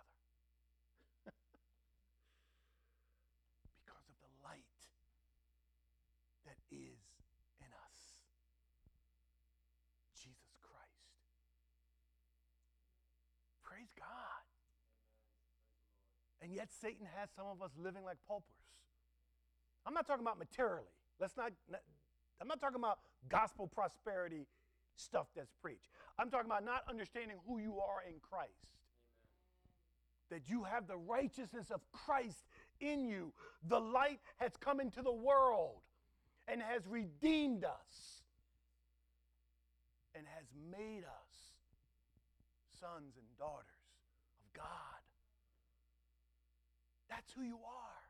because 3.82 4.06
of 4.06 4.16
the 4.22 4.32
light 4.46 4.80
that 6.46 6.58
is 6.70 7.02
in 7.60 7.70
us. 7.70 8.00
Jesus 10.14 10.54
Christ. 10.62 11.10
Praise 13.62 13.90
God. 13.98 14.42
And 16.42 16.52
yet 16.52 16.68
Satan 16.80 17.06
has 17.16 17.30
some 17.36 17.46
of 17.46 17.62
us 17.62 17.70
living 17.78 18.04
like 18.04 18.16
paupers. 18.26 18.50
I'm 19.86 19.94
not 19.94 20.06
talking 20.06 20.24
about 20.24 20.38
materially. 20.38 20.90
Let's 21.20 21.36
not, 21.36 21.52
I'm 22.40 22.48
not 22.48 22.60
talking 22.60 22.78
about 22.78 22.98
gospel 23.28 23.68
prosperity 23.68 24.46
stuff 24.96 25.28
that's 25.36 25.52
preached. 25.62 25.88
I'm 26.18 26.30
talking 26.30 26.46
about 26.46 26.64
not 26.64 26.82
understanding 26.90 27.36
who 27.46 27.58
you 27.58 27.78
are 27.78 28.02
in 28.06 28.14
Christ. 28.20 28.50
That 30.30 30.48
you 30.48 30.64
have 30.64 30.88
the 30.88 30.96
righteousness 30.96 31.70
of 31.70 31.80
Christ 31.92 32.44
in 32.80 33.04
you. 33.04 33.32
The 33.68 33.78
light 33.80 34.20
has 34.38 34.52
come 34.58 34.80
into 34.80 35.02
the 35.02 35.12
world 35.12 35.80
and 36.48 36.60
has 36.60 36.82
redeemed 36.88 37.64
us 37.64 38.22
and 40.14 40.24
has 40.34 40.46
made 40.70 41.04
us 41.04 41.32
sons 42.80 43.14
and 43.16 43.26
daughters 43.38 43.66
of 44.34 44.52
God. 44.54 44.66
That's 47.12 47.28
who 47.36 47.44
you 47.44 47.60
are 47.60 48.04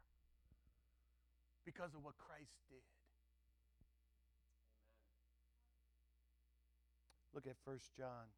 because 1.67 1.91
of 1.99 2.07
what 2.07 2.15
Christ 2.23 2.55
did. 2.71 2.87
Look 7.35 7.51
at 7.51 7.59
1 7.65 7.79
John. 7.99 8.31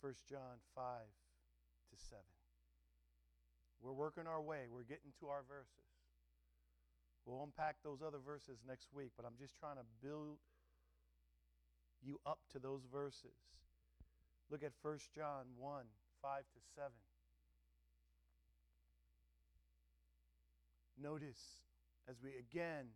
1 0.00 0.12
John 0.28 0.58
5 0.74 0.82
to 1.94 1.96
7. 2.10 2.18
We're 3.78 3.94
working 3.94 4.26
our 4.26 4.42
way. 4.42 4.66
We're 4.66 4.82
getting 4.82 5.14
to 5.20 5.28
our 5.28 5.46
verses. 5.46 5.86
We'll 7.24 7.44
unpack 7.44 7.76
those 7.84 8.02
other 8.02 8.18
verses 8.18 8.58
next 8.66 8.88
week, 8.92 9.12
but 9.16 9.24
I'm 9.24 9.38
just 9.38 9.54
trying 9.54 9.76
to 9.76 9.86
build 10.02 10.42
you 12.02 12.18
up 12.26 12.40
to 12.54 12.58
those 12.58 12.82
verses. 12.90 13.38
Look 14.50 14.64
at 14.64 14.72
1 14.82 14.98
John 15.14 15.46
1 15.58 15.84
5 16.22 16.38
to 16.42 16.60
7. 16.74 16.90
Notice 21.00 21.40
as 22.08 22.16
we 22.22 22.30
again 22.30 22.86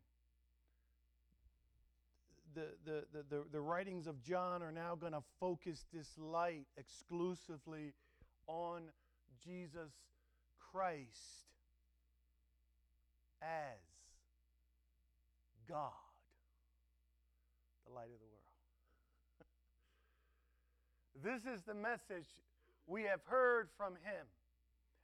the, 2.55 2.69
the, 2.85 3.05
the, 3.13 3.25
the, 3.29 3.45
the 3.53 3.61
writings 3.61 4.07
of 4.07 4.23
John 4.23 4.63
are 4.63 4.73
now 4.73 4.95
going 4.95 5.13
to 5.13 5.23
focus 5.39 5.85
this 5.93 6.09
light 6.17 6.67
exclusively 6.79 7.93
on 8.47 8.85
Jesus 9.45 9.93
Christ 10.73 11.45
as 13.43 13.79
God, 15.69 15.91
the 17.87 17.93
light 17.93 18.05
of 18.05 18.19
the 18.19 18.27
world. 18.27 18.43
This 21.23 21.53
is 21.53 21.63
the 21.63 21.75
message 21.75 22.27
we 22.87 23.03
have 23.03 23.21
heard 23.27 23.69
from 23.77 23.95
him 23.95 24.27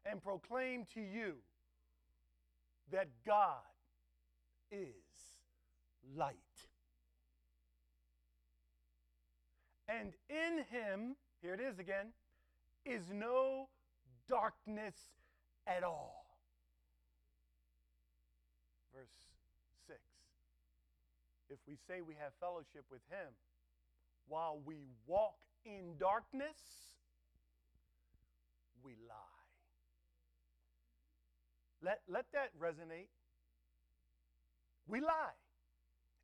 and 0.07 0.23
proclaimed 0.23 0.87
to 0.95 1.01
you 1.01 1.35
that 2.93 3.09
God 3.27 3.57
is 4.71 4.87
light. 6.17 6.37
And 9.89 10.13
in 10.31 10.65
him, 10.71 11.17
here 11.43 11.55
it 11.55 11.61
is 11.61 11.79
again, 11.79 12.07
is 12.87 13.03
no 13.13 13.69
darkness 14.29 14.95
at 15.67 15.83
all. 15.83 16.25
Verse 18.95 19.09
6 19.87 19.99
If 21.51 21.59
we 21.67 21.77
say 21.87 22.01
we 22.01 22.15
have 22.21 22.33
fellowship 22.41 22.85
with 22.91 23.03
him 23.11 23.33
while 24.29 24.59
we 24.65 24.77
walk 25.07 25.37
in 25.65 25.97
darkness, 25.99 26.57
we 28.85 28.93
lie. 29.09 29.32
Let, 31.83 32.01
let 32.09 32.27
that 32.33 32.51
resonate. 32.61 33.09
We 34.87 35.01
lie. 35.01 35.37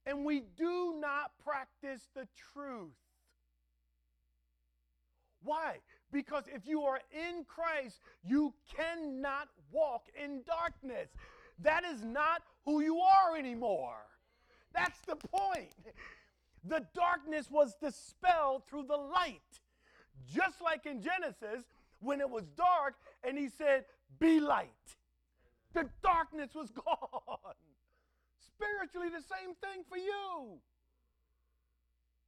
And 0.07 0.25
we 0.25 0.43
do 0.57 0.95
not 0.99 1.33
practice 1.45 2.09
the 2.15 2.27
truth. 2.53 2.93
Why? 5.43 5.79
Because 6.13 6.45
if 6.53 6.67
you 6.67 6.83
are 6.83 7.01
in 7.13 7.45
Christ, 7.45 8.01
you 8.25 8.55
cannot 8.75 9.49
walk 9.71 10.07
in 10.23 10.43
darkness. 10.47 11.11
That 11.63 11.85
is 11.85 12.03
not 12.03 12.43
who 12.65 12.81
you 12.81 12.99
are 12.99 13.37
anymore. 13.37 13.99
That's 14.75 15.01
the 15.07 15.17
point. 15.17 15.75
The 16.65 16.87
darkness 16.95 17.51
was 17.51 17.75
dispelled 17.81 18.63
through 18.69 18.85
the 18.85 18.97
light. 18.97 19.41
Just 20.33 20.61
like 20.61 20.87
in 20.87 21.03
Genesis, 21.03 21.65
when 22.01 22.21
it 22.21 22.29
was 22.29 22.45
dark 22.57 22.95
and 23.25 23.39
he 23.39 23.49
said, 23.49 23.85
Be 24.19 24.41
light. 24.41 24.69
The 25.75 25.89
darkness 26.03 26.55
was 26.55 26.71
gone. 26.85 27.55
Spiritually, 28.39 29.09
the 29.09 29.23
same 29.23 29.55
thing 29.63 29.85
for 29.89 29.97
you. 29.97 30.59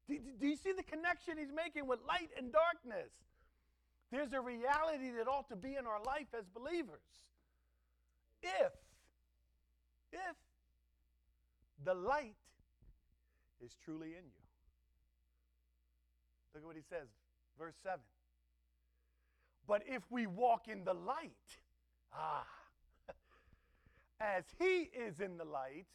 Do, 0.09 0.19
do, 0.41 0.47
you 0.47 0.57
see 0.57 0.73
the 0.73 0.83
connection 0.83 1.39
he's 1.39 1.53
making 1.55 1.87
with 1.87 2.01
light 2.07 2.31
and 2.37 2.53
darkness? 2.53 3.13
There's 4.11 4.33
a 4.33 4.41
reality 4.41 5.11
that 5.17 5.29
ought 5.29 5.49
to 5.49 5.57
be 5.57 5.77
in 5.77 5.87
our 5.87 6.03
life 6.03 6.27
as 6.37 6.45
believers. 6.49 7.01
If, 8.43 8.73
if 10.13 10.37
the 11.85 11.95
light 11.95 12.35
is 13.65 13.77
truly 13.85 14.09
in 14.09 14.25
you. 14.25 14.47
Look 16.55 16.63
at 16.65 16.67
what 16.67 16.77
he 16.77 16.83
says, 16.83 17.09
verse 17.59 17.75
7. 17.83 18.01
But 19.67 19.83
if 19.87 20.03
we 20.11 20.27
walk 20.27 20.67
in 20.67 20.85
the 20.85 20.95
light, 20.95 21.31
ah, 22.13 22.47
as 24.21 24.45
he 24.59 24.91
is 24.95 25.21
in 25.21 25.39
the 25.39 25.45
light, 25.45 25.87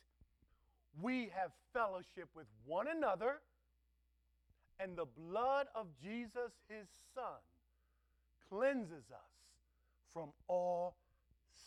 we 1.01 1.30
have 1.36 1.51
fellowship 1.73 2.30
with 2.36 2.47
one 2.65 2.88
another, 2.88 3.41
and 4.80 4.97
the 4.97 5.05
blood 5.05 5.67
of 5.76 5.88
Jesus, 6.01 6.51
his 6.67 6.88
son, 7.13 7.39
cleanses 8.49 9.05
us 9.11 9.36
from 10.13 10.30
all 10.47 10.95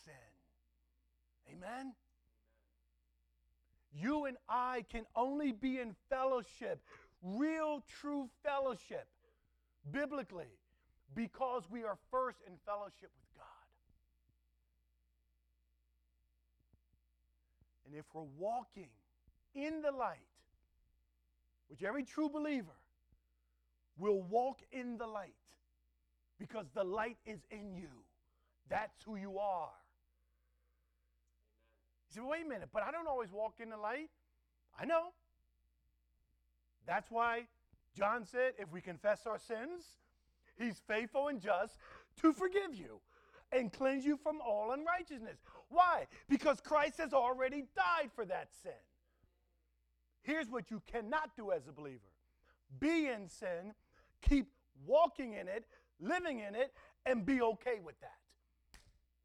sin. 0.05 0.15
Amen? 1.55 1.93
You 3.95 4.27
and 4.27 4.37
I 4.49 4.85
can 4.91 5.05
only 5.17 5.53
be 5.53 5.79
in 5.81 5.95
fellowship, 6.11 6.81
real, 7.23 7.83
true 8.01 8.29
fellowship, 8.45 9.07
biblically, 9.91 10.59
because 11.15 11.63
we 11.71 11.85
are 11.85 11.97
first 12.11 12.39
in 12.47 12.55
fellowship 12.67 13.11
with 13.17 13.35
God. 13.37 13.45
And 17.89 17.97
if 17.97 18.05
we're 18.13 18.23
walking 18.39 18.91
in 19.55 19.81
the 19.81 19.91
light, 19.91 20.19
which 21.69 21.83
every 21.83 22.05
true 22.05 22.29
believer 22.29 22.77
will 23.97 24.21
walk 24.21 24.61
in 24.71 24.99
the 24.99 25.07
light 25.07 25.35
because 26.39 26.67
the 26.75 26.85
light 26.85 27.17
is 27.25 27.41
in 27.51 27.75
you. 27.75 27.89
That's 28.69 29.03
who 29.05 29.17
you 29.17 29.39
are. 29.39 29.71
You 32.11 32.23
say, 32.23 32.29
wait 32.29 32.45
a 32.45 32.49
minute, 32.49 32.69
but 32.73 32.83
I 32.83 32.91
don't 32.91 33.09
always 33.09 33.33
walk 33.33 33.55
in 33.59 33.71
the 33.71 33.79
light. 33.79 34.11
I 34.79 34.85
know. 34.85 35.13
That's 36.87 37.11
why 37.11 37.47
John 37.97 38.27
said, 38.27 38.53
if 38.59 38.71
we 38.71 38.83
confess 38.83 39.27
our 39.27 39.39
sins, 39.39 39.85
he's 40.59 40.81
faithful 40.87 41.29
and 41.29 41.41
just 41.41 41.79
to 42.21 42.35
forgive 42.35 42.75
you 42.75 43.01
and 43.53 43.73
cleanse 43.73 44.05
you 44.05 44.17
from 44.17 44.41
all 44.41 44.73
unrighteousness. 44.73 45.39
Why? 45.69 46.07
Because 46.29 46.61
Christ 46.61 46.99
has 46.99 47.13
already 47.13 47.65
died 47.75 48.11
for 48.15 48.25
that 48.27 48.49
sin. 48.63 48.73
Here's 50.23 50.49
what 50.49 50.71
you 50.71 50.83
cannot 50.87 51.35
do 51.37 51.53
as 51.53 51.67
a 51.69 51.73
believer 51.73 52.13
be 52.79 53.09
in 53.09 53.29
sin, 53.29 53.73
keep 54.21 54.51
walking 54.87 55.33
in 55.33 55.49
it, 55.49 55.65
living 56.01 56.41
in 56.41 56.55
it, 56.55 56.73
and 57.07 57.25
be 57.25 57.41
okay 57.41 57.81
with 57.83 57.99
that. 58.01 58.19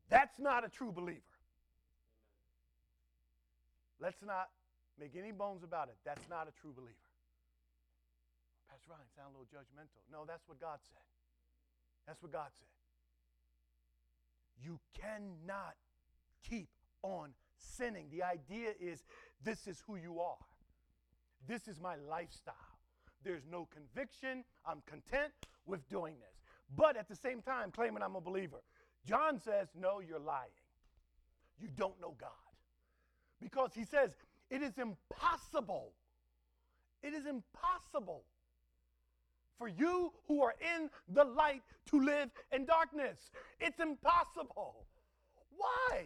That's 0.09 0.39
not 0.39 0.65
a 0.65 0.69
true 0.69 0.91
believer. 0.91 1.19
Let's 3.99 4.21
not 4.25 4.49
make 4.99 5.15
any 5.17 5.31
bones 5.31 5.63
about 5.63 5.87
it. 5.87 5.95
That's 6.05 6.27
not 6.29 6.47
a 6.47 6.53
true 6.61 6.71
believer. 6.71 7.07
Pastor 8.69 8.91
Ryan, 8.91 9.07
sound 9.15 9.35
a 9.35 9.39
little 9.39 9.51
judgmental. 9.51 10.01
No, 10.11 10.23
that's 10.27 10.47
what 10.47 10.59
God 10.59 10.79
said. 10.91 11.07
That's 12.07 12.21
what 12.21 12.31
God 12.31 12.51
said. 12.59 12.82
You 14.61 14.79
cannot 14.93 15.75
keep 16.47 16.69
on 17.01 17.29
sinning. 17.57 18.07
The 18.11 18.23
idea 18.23 18.69
is 18.79 19.03
this 19.43 19.67
is 19.67 19.81
who 19.85 19.95
you 19.95 20.19
are. 20.19 20.37
This 21.47 21.67
is 21.67 21.79
my 21.79 21.95
lifestyle. 21.95 22.53
There's 23.23 23.43
no 23.49 23.67
conviction. 23.73 24.43
I'm 24.65 24.81
content 24.85 25.33
with 25.65 25.87
doing 25.89 26.15
this. 26.19 26.41
But 26.75 26.97
at 26.97 27.07
the 27.07 27.15
same 27.15 27.41
time, 27.41 27.71
claiming 27.71 28.03
I'm 28.03 28.15
a 28.15 28.21
believer. 28.21 28.63
John 29.05 29.39
says, 29.39 29.69
No, 29.75 29.99
you're 29.99 30.19
lying. 30.19 30.49
You 31.59 31.69
don't 31.75 31.99
know 32.01 32.15
God. 32.19 32.29
Because 33.41 33.71
he 33.73 33.85
says, 33.85 34.15
It 34.49 34.61
is 34.61 34.77
impossible. 34.77 35.93
It 37.01 37.13
is 37.13 37.25
impossible 37.25 38.23
for 39.57 39.67
you 39.67 40.11
who 40.27 40.41
are 40.41 40.55
in 40.59 40.89
the 41.13 41.23
light 41.23 41.61
to 41.89 41.99
live 41.99 42.29
in 42.51 42.65
darkness. 42.65 43.31
It's 43.59 43.79
impossible. 43.79 44.85
Why? 45.55 46.05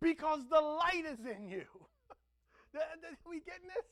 Because 0.00 0.40
the 0.48 0.60
light 0.60 1.04
is 1.06 1.18
in 1.20 1.48
you. 1.48 1.64
we 3.28 3.40
getting 3.40 3.68
this? 3.68 3.86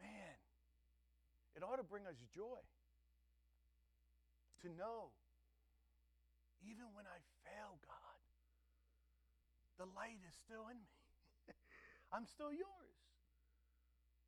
Man, 0.00 0.36
it 1.56 1.62
ought 1.62 1.76
to 1.76 1.82
bring 1.82 2.06
us 2.06 2.14
joy 2.34 2.62
to 4.62 4.68
know 4.78 5.10
even 6.62 6.88
when 6.94 7.04
I 7.04 7.18
fail, 7.44 7.76
God, 7.84 8.18
the 9.76 9.86
light 9.92 10.22
is 10.24 10.34
still 10.46 10.70
in 10.70 10.78
me. 10.78 10.94
I'm 12.14 12.24
still 12.24 12.52
yours. 12.52 12.93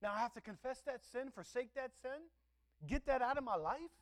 Now 0.03 0.13
I 0.15 0.21
have 0.21 0.35
to 0.35 0.41
confess 0.41 0.81
that 0.87 1.01
sin, 1.13 1.31
forsake 1.35 1.75
that 1.75 1.91
sin, 2.03 2.21
get 2.87 3.07
that 3.07 3.23
out 3.23 3.39
of 3.39 3.45
my 3.45 3.57
life, 3.57 3.97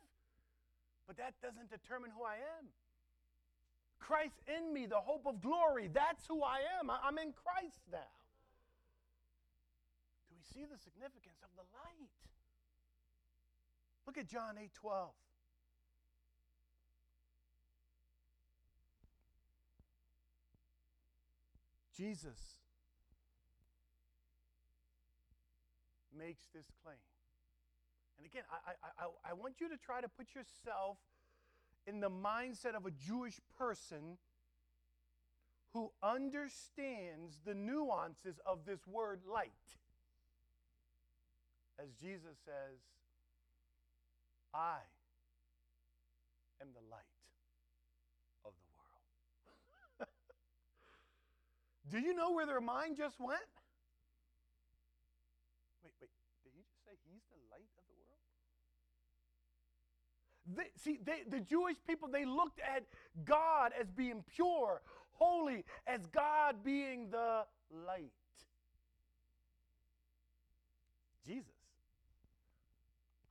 but 1.07 1.17
that 1.17 1.35
doesn't 1.43 1.71
determine 1.71 2.11
who 2.17 2.25
I 2.25 2.35
am. 2.35 2.67
Christ 3.99 4.37
in 4.49 4.75
me, 4.75 4.87
the 4.87 5.01
hope 5.01 5.27
of 5.27 5.41
glory, 5.41 5.89
that's 5.93 6.27
who 6.27 6.43
I 6.43 6.59
am. 6.81 6.91
I'm 6.91 7.19
in 7.19 7.33
Christ 7.33 7.81
now. 7.91 8.13
Do 10.29 10.35
we 10.37 10.43
see 10.43 10.67
the 10.71 10.79
significance 10.79 11.41
of 11.43 11.51
the 11.57 11.63
light? 11.73 12.11
Look 14.07 14.19
at 14.19 14.27
John 14.27 14.57
8 14.61 14.71
12. 14.75 15.11
Jesus 21.97 22.64
makes 26.17 26.45
this 26.55 26.67
claim. 26.83 26.97
And 28.19 28.27
again, 28.27 28.45
I, 28.51 28.73
I, 29.05 29.31
I, 29.31 29.33
want 29.35 29.61
you 29.61 29.69
to 29.69 29.77
try 29.77 30.01
to 30.01 30.09
put 30.09 30.29
yourself 30.35 30.99
in 31.87 32.01
the 32.01 32.11
mindset 32.11 32.75
of 32.77 32.87
a 32.87 32.91
Jewish 32.91 33.41
person 33.59 34.19
who 35.73 35.91
understands 36.03 37.41
the 37.45 37.55
nuances 37.55 38.39
of 38.47 38.65
this 38.65 38.87
word 38.87 39.21
light. 39.31 39.51
As 41.81 41.89
Jesus 42.01 42.39
says, 42.45 42.79
I 44.55 44.79
am 46.63 46.69
the 46.73 46.87
light 46.89 47.03
of 48.47 48.53
the 48.55 48.71
world. 48.79 50.09
Do 51.91 51.99
you 51.99 52.15
know 52.15 52.31
where 52.31 52.47
their 52.47 52.61
mind 52.61 52.97
just 52.97 53.19
went? 53.19 53.43
Wait, 55.83 55.93
wait, 56.01 56.11
did 56.47 56.53
he 56.55 56.63
just 56.63 56.87
say 56.87 56.95
he's 57.03 57.27
the 57.35 57.43
light 57.51 57.69
of 57.77 57.85
the 57.91 57.99
world? 57.99 58.25
They, 60.47 60.65
see, 60.77 60.99
they, 61.05 61.23
the 61.29 61.41
Jewish 61.41 61.77
people, 61.87 62.09
they 62.09 62.25
looked 62.25 62.61
at 62.61 62.85
God 63.25 63.73
as 63.81 63.91
being 63.91 64.23
pure, 64.35 64.83
holy, 65.13 65.65
as 65.87 66.07
God 66.07 66.63
being 66.63 67.09
the 67.11 67.45
light. 67.87 68.13
Jesus, 71.27 71.49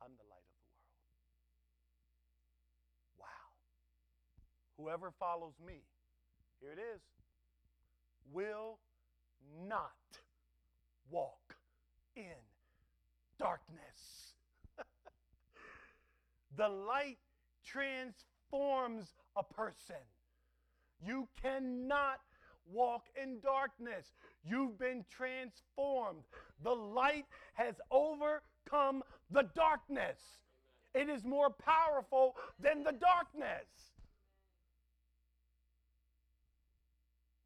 I'm 0.02 0.12
the 0.18 0.24
light 0.30 0.42
of 0.42 0.58
the 0.58 0.72
world. 3.20 3.20
Wow. 3.20 3.48
Whoever 4.78 5.12
follows 5.20 5.54
me, 5.66 5.84
here 6.60 6.72
it 6.72 6.80
is, 6.96 7.02
will 8.32 8.80
not 9.68 9.92
walk 11.12 11.56
in 12.16 12.24
darkness. 13.38 14.23
The 16.58 16.68
light 16.68 17.18
transforms 17.66 19.14
a 19.36 19.44
person. 19.44 19.96
You 21.06 21.28
cannot 21.42 22.20
walk 22.72 23.08
in 23.22 23.40
darkness. 23.42 24.14
You've 24.46 24.78
been 24.78 25.04
transformed. 25.10 26.24
The 26.64 26.72
light 26.74 27.26
has 27.54 27.76
overcome 27.92 29.04
the 29.32 29.50
darkness. 29.56 30.20
It 30.94 31.10
is 31.10 31.24
more 31.24 31.50
powerful 31.50 32.36
than 32.60 32.84
the 32.84 32.92
darkness. 32.92 33.68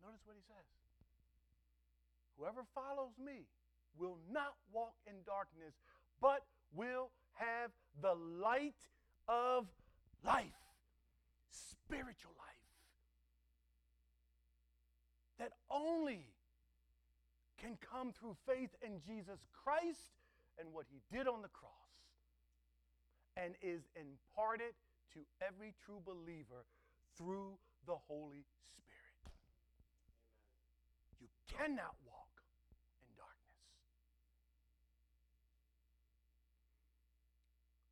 Notice 0.04 0.22
what 0.26 0.36
he 0.36 0.44
says. 0.48 0.66
Whoever 2.38 2.66
follows 2.76 3.14
me 3.24 3.48
will 3.98 4.18
not 4.32 4.54
walk 4.72 4.94
in 5.08 5.16
darkness, 5.26 5.74
but 6.22 6.44
will 6.76 7.10
have 7.34 7.72
the 8.02 8.14
light 8.14 8.76
of 9.28 9.68
life, 10.26 10.46
spiritual 11.52 12.32
life 12.38 12.48
that 15.40 15.52
only 15.70 16.26
can 17.62 17.78
come 17.82 18.12
through 18.12 18.36
faith 18.46 18.70
in 18.82 19.00
Jesus 19.06 19.40
Christ 19.64 20.14
and 20.60 20.74
what 20.74 20.86
he 20.90 21.02
did 21.16 21.28
on 21.28 21.42
the 21.42 21.50
cross 21.50 21.72
and 23.36 23.54
is 23.62 23.82
imparted 23.96 24.74
to 25.14 25.20
every 25.42 25.74
true 25.86 26.02
believer 26.06 26.66
through 27.18 27.58
the 27.86 27.96
Holy 28.08 28.44
Spirit. 28.44 29.18
Amen. 29.22 29.34
You 31.22 31.28
cannot 31.48 31.96
walk 32.06 32.42
in 33.02 33.10
darkness. 33.18 33.58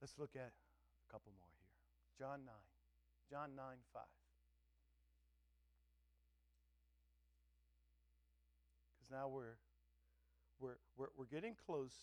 Let's 0.02 0.18
look 0.18 0.36
at 0.36 0.52
couple 1.16 1.32
more 1.40 1.48
here. 1.56 1.72
John 2.20 2.44
9. 2.44 2.52
John 3.32 3.56
9 3.56 3.64
5. 3.96 4.04
because 9.06 9.16
now 9.16 9.28
we're, 9.30 9.56
we're, 10.60 10.82
we're, 10.98 11.14
we're 11.16 11.30
getting 11.30 11.56
close 11.66 11.94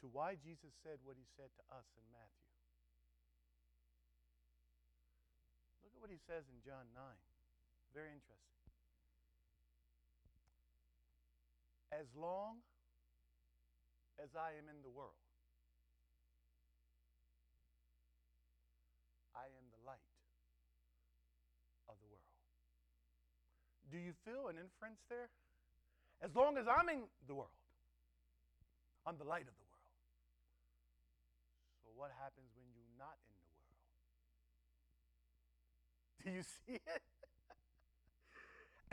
to 0.00 0.06
why 0.12 0.36
Jesus 0.44 0.70
said 0.82 1.00
what 1.04 1.16
he 1.16 1.24
said 1.36 1.48
to 1.56 1.62
us 1.72 1.86
in 1.96 2.04
Matthew. 2.12 2.52
Look 5.82 5.92
at 5.96 6.00
what 6.02 6.10
he 6.10 6.20
says 6.28 6.44
in 6.52 6.60
John 6.60 6.84
9. 6.92 7.02
Very 7.94 8.12
interesting. 8.12 8.36
As 11.92 12.06
long 12.14 12.60
as 14.22 14.30
I 14.38 14.54
am 14.54 14.70
in 14.70 14.78
the 14.86 14.90
world, 14.94 15.18
I 19.34 19.50
am 19.50 19.66
the 19.74 19.82
light 19.82 20.06
of 21.90 21.98
the 21.98 22.06
world. 22.06 22.30
Do 23.90 23.98
you 23.98 24.14
feel 24.22 24.46
an 24.46 24.62
inference 24.62 25.02
there? 25.10 25.26
As 26.22 26.30
long 26.38 26.54
as 26.54 26.70
I'm 26.70 26.86
in 26.88 27.02
the 27.26 27.34
world, 27.34 27.50
I'm 29.02 29.18
the 29.18 29.26
light 29.26 29.50
of 29.50 29.56
the 29.58 29.66
world. 29.66 29.90
So, 31.82 31.90
what 31.98 32.14
happens 32.22 32.46
when 32.54 32.70
you're 32.78 32.94
not 32.94 33.18
in 33.26 33.34
the 33.34 33.50
world? 33.58 33.82
Do 36.22 36.30
you 36.30 36.46
see 36.46 36.78
it? 36.78 37.02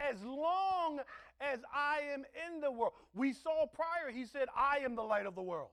As 0.10 0.22
long 0.24 1.00
as 1.42 1.60
I 1.74 2.00
am 2.14 2.24
in 2.48 2.62
the 2.62 2.72
world. 2.72 2.94
We 3.16 3.34
saw 3.34 3.66
prior, 3.66 4.12
he 4.12 4.26
said, 4.26 4.48
I 4.56 4.80
am 4.84 4.96
the 4.96 5.04
light 5.04 5.26
of 5.26 5.36
the 5.36 5.42
world. 5.42 5.70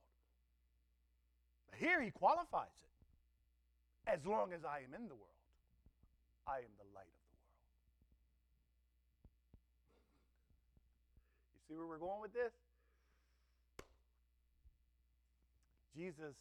Here 1.76 2.00
he 2.00 2.10
qualifies 2.10 2.68
it. 2.82 4.10
As 4.10 4.24
long 4.24 4.52
as 4.52 4.64
I 4.64 4.78
am 4.86 4.94
in 4.94 5.08
the 5.08 5.14
world, 5.14 5.36
I 6.46 6.58
am 6.58 6.72
the 6.78 6.86
light 6.94 7.10
of 7.10 7.18
the 7.18 7.34
world. 7.34 7.50
You 11.54 11.74
See 11.74 11.76
where 11.76 11.86
we're 11.86 11.98
going 11.98 12.22
with 12.22 12.32
this? 12.32 12.54
Jesus 15.96 16.38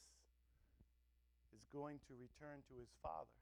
is 1.56 1.64
going 1.74 1.98
to 2.06 2.14
return 2.22 2.62
to 2.70 2.74
his 2.78 2.92
Father 3.02 3.34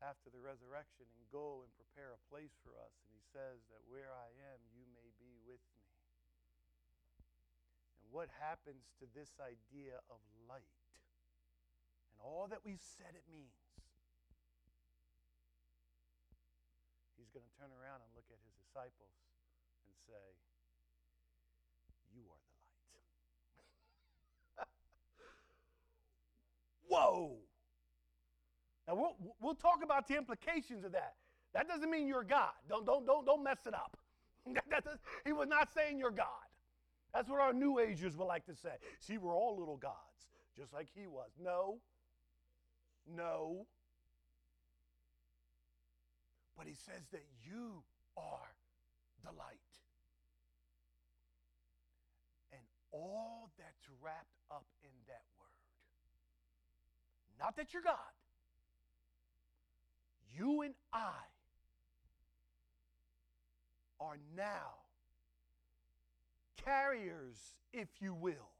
after 0.00 0.32
the 0.32 0.40
resurrection 0.40 1.04
and 1.04 1.24
go 1.28 1.60
and 1.60 1.70
prepare 1.76 2.16
a 2.16 2.20
place 2.44 2.60
for 2.60 2.76
us. 2.76 2.92
And 3.00 3.08
he 3.08 3.24
says 3.32 3.64
that 3.72 3.80
where 3.88 4.12
I 4.12 4.28
am, 4.52 4.60
you 4.76 4.84
may 4.92 5.08
be 5.16 5.32
with 5.48 5.64
me. 5.80 5.88
And 8.04 8.12
what 8.12 8.28
happens 8.36 8.84
to 9.00 9.08
this 9.16 9.32
idea 9.40 10.04
of 10.12 10.20
light 10.44 10.76
and 12.12 12.20
all 12.20 12.44
that 12.52 12.60
we've 12.60 12.84
said 12.84 13.16
it 13.16 13.24
means? 13.32 13.56
He's 17.16 17.32
going 17.32 17.48
to 17.48 17.54
turn 17.56 17.72
around 17.72 18.04
and 18.04 18.12
look 18.12 18.28
at 18.28 18.36
his 18.44 18.52
disciples 18.60 19.16
and 19.88 19.96
say, 20.04 20.36
You 22.12 22.28
are 22.28 22.44
the 22.44 22.60
light. 24.60 24.68
Whoa! 26.92 27.40
Now 28.84 29.00
we'll, 29.00 29.16
we'll 29.40 29.56
talk 29.56 29.80
about 29.80 30.12
the 30.12 30.20
implications 30.20 30.84
of 30.84 30.92
that. 30.92 31.23
That 31.54 31.68
doesn't 31.68 31.90
mean 31.90 32.08
you're 32.08 32.24
God. 32.24 32.50
Don't, 32.68 32.84
don't, 32.84 33.06
don't, 33.06 33.24
don't 33.24 33.42
mess 33.42 33.60
it 33.66 33.74
up. 33.74 33.96
he 35.24 35.32
was 35.32 35.48
not 35.48 35.72
saying 35.72 35.98
you're 35.98 36.10
God. 36.10 36.26
That's 37.14 37.30
what 37.30 37.40
our 37.40 37.52
New 37.52 37.78
Agers 37.78 38.16
would 38.16 38.26
like 38.26 38.44
to 38.46 38.56
say. 38.56 38.74
See, 38.98 39.18
we're 39.18 39.36
all 39.36 39.56
little 39.56 39.76
gods, 39.76 39.94
just 40.58 40.72
like 40.72 40.88
he 40.92 41.06
was. 41.06 41.30
No. 41.40 41.78
No. 43.16 43.66
But 46.58 46.66
he 46.66 46.74
says 46.74 47.06
that 47.12 47.24
you 47.44 47.84
are 48.16 48.50
the 49.24 49.30
light. 49.30 49.58
And 52.52 52.62
all 52.90 53.50
that's 53.56 53.88
wrapped 54.02 54.40
up 54.50 54.66
in 54.82 54.90
that 55.06 55.22
word. 55.38 55.46
Not 57.38 57.56
that 57.56 57.72
you're 57.72 57.82
God. 57.82 57.96
You 60.36 60.62
and 60.62 60.74
I 60.92 61.12
are 64.00 64.18
now 64.36 64.74
carriers, 66.64 67.36
if 67.72 67.88
you 68.00 68.14
will, 68.14 68.50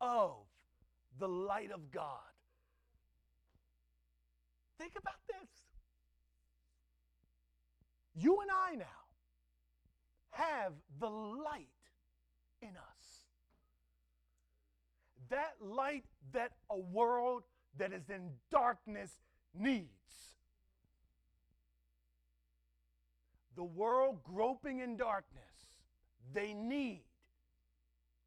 of 0.00 0.34
the 1.18 1.28
light 1.28 1.70
of 1.70 1.90
God. 1.90 2.20
Think 4.78 4.92
about 4.96 5.14
this. 5.26 5.50
You 8.14 8.40
and 8.40 8.50
I 8.50 8.74
now 8.76 8.84
have 10.30 10.72
the 11.00 11.08
light 11.08 11.66
in 12.62 12.70
us. 12.70 13.24
That 15.30 15.54
light 15.60 16.04
that 16.32 16.52
a 16.70 16.78
world 16.78 17.42
that 17.76 17.92
is 17.92 18.08
in 18.08 18.30
darkness 18.50 19.10
needs. 19.54 20.37
The 23.58 23.64
world 23.64 24.22
groping 24.22 24.78
in 24.78 24.96
darkness, 24.96 25.42
they 26.32 26.54
need 26.54 27.02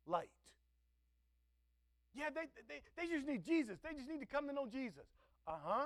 light. 0.05 0.27
Yeah, 2.13 2.25
they, 2.35 2.51
they, 2.67 2.81
they 2.97 3.07
just 3.09 3.25
need 3.25 3.45
Jesus. 3.45 3.77
They 3.81 3.95
just 3.95 4.09
need 4.09 4.19
to 4.19 4.25
come 4.25 4.45
to 4.47 4.53
know 4.53 4.67
Jesus. 4.67 5.07
Uh 5.47 5.55
huh. 5.63 5.85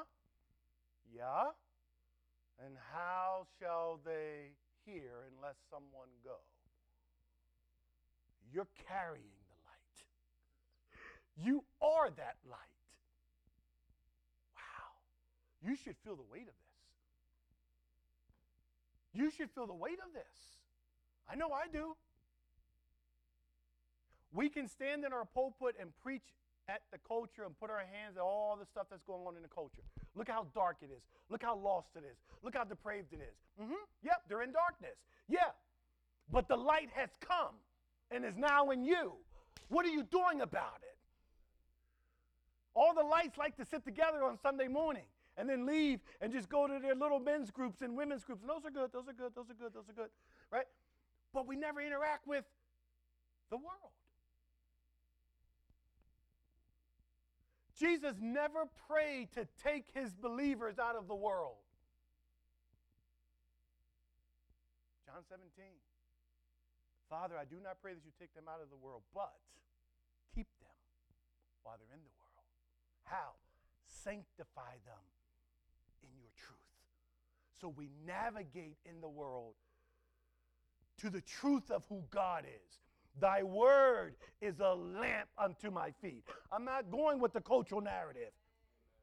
Yeah. 1.15 1.51
And 2.65 2.73
how 2.91 3.45
shall 3.59 3.99
they 4.03 4.53
hear 4.83 5.29
unless 5.37 5.57
someone 5.69 6.09
go. 6.23 6.37
You're 8.51 8.67
carrying 8.87 9.37
the 9.49 9.57
light. 9.69 11.45
You 11.45 11.63
are 11.83 12.09
that 12.09 12.37
light. 12.49 12.57
Wow. 14.55 15.69
You 15.69 15.75
should 15.75 15.97
feel 16.03 16.15
the 16.15 16.25
weight 16.31 16.47
of 16.47 16.55
this. 16.57 16.64
You 19.15 19.31
should 19.31 19.49
feel 19.51 19.65
the 19.65 19.73
weight 19.73 19.99
of 20.05 20.13
this. 20.13 20.59
I 21.29 21.35
know 21.35 21.49
I 21.51 21.67
do. 21.71 21.95
We 24.33 24.49
can 24.49 24.67
stand 24.67 25.05
in 25.05 25.13
our 25.13 25.23
pulpit 25.23 25.75
and 25.79 25.89
preach 26.03 26.35
at 26.67 26.81
the 26.91 26.97
culture 27.07 27.45
and 27.45 27.57
put 27.57 27.69
our 27.69 27.79
hands 27.79 28.17
at 28.17 28.21
all 28.21 28.57
the 28.59 28.65
stuff 28.65 28.87
that's 28.89 29.03
going 29.03 29.25
on 29.25 29.37
in 29.37 29.41
the 29.41 29.47
culture. 29.47 29.83
Look 30.15 30.27
how 30.27 30.47
dark 30.53 30.77
it 30.81 30.89
is. 30.91 31.01
Look 31.29 31.41
how 31.43 31.55
lost 31.55 31.89
it 31.95 32.03
is. 32.03 32.17
Look 32.43 32.55
how 32.55 32.65
depraved 32.65 33.13
it 33.13 33.21
is. 33.21 33.63
Mm-hmm. 33.63 33.83
Yep, 34.03 34.23
they're 34.27 34.41
in 34.41 34.51
darkness. 34.51 34.97
Yeah. 35.29 35.55
But 36.31 36.49
the 36.49 36.57
light 36.57 36.89
has 36.93 37.09
come 37.21 37.55
and 38.11 38.25
is 38.25 38.35
now 38.35 38.71
in 38.71 38.83
you. 38.83 39.13
What 39.69 39.85
are 39.85 39.89
you 39.89 40.03
doing 40.03 40.41
about 40.41 40.81
it? 40.81 40.97
All 42.73 42.93
the 42.93 43.03
lights 43.03 43.37
like 43.37 43.55
to 43.57 43.65
sit 43.65 43.85
together 43.85 44.23
on 44.23 44.37
Sunday 44.43 44.67
morning 44.67 45.05
and 45.37 45.49
then 45.49 45.65
leave 45.65 45.99
and 46.21 46.31
just 46.31 46.49
go 46.49 46.67
to 46.67 46.79
their 46.79 46.95
little 46.95 47.19
men's 47.19 47.51
groups 47.51 47.81
and 47.81 47.95
women's 47.95 48.23
groups. 48.23 48.41
And 48.41 48.49
those 48.49 48.65
are 48.65 48.71
good, 48.71 48.91
those 48.91 49.07
are 49.07 49.13
good, 49.13 49.33
those 49.35 49.49
are 49.49 49.53
good, 49.53 49.73
those 49.73 49.89
are 49.89 49.93
good, 49.93 50.09
right? 50.51 50.65
But 51.33 51.47
we 51.47 51.55
never 51.55 51.81
interact 51.81 52.27
with 52.27 52.45
the 53.49 53.57
world. 53.57 53.91
Jesus 57.77 58.15
never 58.21 58.67
prayed 58.87 59.33
to 59.33 59.45
take 59.61 59.85
his 59.93 60.13
believers 60.13 60.79
out 60.79 60.95
of 60.95 61.07
the 61.07 61.15
world. 61.15 61.57
John 65.05 65.23
17. 65.29 65.43
Father, 67.09 67.35
I 67.37 67.43
do 67.43 67.57
not 67.61 67.77
pray 67.81 67.93
that 67.93 68.03
you 68.05 68.11
take 68.19 68.33
them 68.33 68.45
out 68.47 68.63
of 68.63 68.69
the 68.69 68.75
world, 68.75 69.03
but 69.13 69.35
keep 70.33 70.47
them 70.63 70.75
while 71.63 71.75
they're 71.77 71.95
in 71.95 72.03
the 72.03 72.15
world. 72.17 72.47
How? 73.03 73.35
Sanctify 73.87 74.79
them. 74.85 75.03
So 77.65 77.73
we 77.75 77.89
navigate 78.05 78.77
in 78.85 79.01
the 79.01 79.09
world 79.09 79.55
to 80.99 81.09
the 81.09 81.21
truth 81.21 81.71
of 81.71 81.83
who 81.89 82.03
God 82.11 82.43
is. 82.45 82.77
Thy 83.19 83.41
word 83.41 84.13
is 84.39 84.59
a 84.59 84.75
lamp 84.75 85.29
unto 85.35 85.71
my 85.71 85.89
feet. 85.99 86.23
I'm 86.51 86.63
not 86.63 86.91
going 86.91 87.19
with 87.19 87.33
the 87.33 87.41
cultural 87.41 87.81
narrative. 87.81 88.29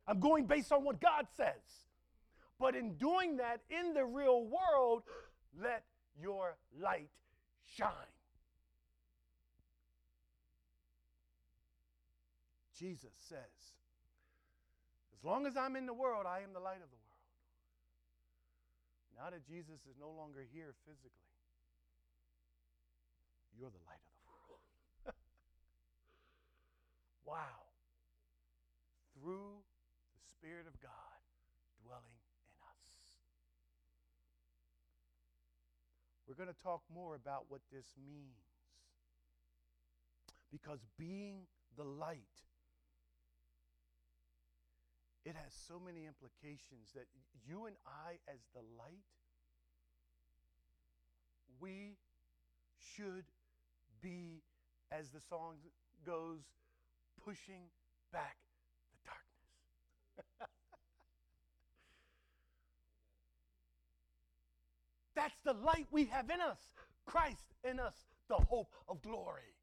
I'm 0.06 0.20
going 0.20 0.46
based 0.46 0.70
on 0.70 0.84
what 0.84 1.00
God 1.00 1.26
says. 1.36 1.88
But 2.60 2.76
in 2.76 2.94
doing 2.94 3.38
that 3.38 3.62
in 3.68 3.94
the 3.94 4.04
real 4.04 4.44
world, 4.44 5.02
let 5.60 5.82
your 6.16 6.56
light 6.80 7.10
shine. 7.76 7.90
Jesus 12.78 13.10
says, 13.28 13.40
As 15.18 15.24
long 15.24 15.48
as 15.48 15.56
I'm 15.56 15.74
in 15.74 15.86
the 15.86 15.94
world, 15.94 16.26
I 16.28 16.42
am 16.42 16.52
the 16.52 16.60
light 16.60 16.76
of 16.76 16.90
the 16.90 16.94
world. 16.94 17.01
Now 19.16 19.30
that 19.30 19.46
Jesus 19.46 19.80
is 19.88 19.96
no 20.00 20.10
longer 20.10 20.44
here 20.52 20.74
physically, 20.86 21.32
you're 23.58 23.70
the 23.70 23.84
light 23.86 24.00
of 24.02 24.14
the 24.16 24.26
world. 24.32 24.62
wow. 27.26 27.68
Through 29.14 29.60
the 30.16 30.24
Spirit 30.34 30.66
of 30.66 30.74
God 30.80 31.20
dwelling 31.84 32.18
in 32.40 32.52
us. 32.64 32.82
We're 36.26 36.38
going 36.38 36.52
to 36.52 36.62
talk 36.62 36.82
more 36.92 37.14
about 37.14 37.46
what 37.48 37.60
this 37.70 37.86
means. 38.00 38.40
Because 40.50 40.80
being 40.98 41.46
the 41.76 41.84
light, 41.84 42.42
it 45.25 45.35
has 45.37 45.53
so 45.68 45.81
many 45.85 46.07
implications 46.07 46.91
that 46.95 47.07
you 47.47 47.66
and 47.66 47.77
I, 47.87 48.18
as 48.29 48.41
the 48.55 48.61
light, 48.79 49.07
we 51.61 51.97
should 52.97 53.25
be, 54.01 54.43
as 54.91 55.11
the 55.11 55.20
song 55.20 55.55
goes, 56.05 56.41
pushing 57.25 57.70
back 58.12 58.37
the 58.93 58.99
darkness. 59.07 60.49
That's 65.14 65.41
the 65.45 65.53
light 65.53 65.87
we 65.93 66.07
have 66.07 66.31
in 66.31 66.41
us. 66.41 66.59
Christ 67.07 67.55
in 67.62 67.79
us, 67.79 67.95
the 68.29 68.35
hope 68.35 68.73
of 68.89 69.01
glory. 69.03 69.55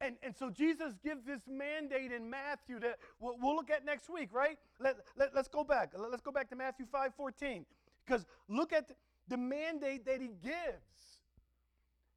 And, 0.00 0.16
and 0.22 0.36
so 0.36 0.50
Jesus 0.50 0.94
gives 1.02 1.24
this 1.24 1.40
mandate 1.48 2.12
in 2.12 2.30
Matthew 2.30 2.78
that 2.80 2.98
we'll, 3.18 3.36
we'll 3.40 3.56
look 3.56 3.70
at 3.70 3.84
next 3.84 4.08
week, 4.08 4.28
right? 4.32 4.58
Let, 4.78 4.96
let, 5.16 5.34
let's 5.34 5.48
go 5.48 5.64
back. 5.64 5.92
Let's 5.96 6.22
go 6.22 6.30
back 6.30 6.48
to 6.50 6.56
Matthew 6.56 6.86
5 6.90 7.14
14. 7.16 7.66
Because 8.06 8.24
look 8.48 8.72
at 8.72 8.92
the 9.26 9.36
mandate 9.36 10.06
that 10.06 10.20
he 10.20 10.30
gives. 10.42 11.18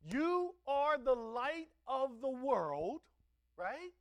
You 0.03 0.55
are 0.67 0.97
the 0.97 1.13
light 1.13 1.69
of 1.88 2.21
the 2.21 2.29
world, 2.29 3.01
right? 3.57 3.91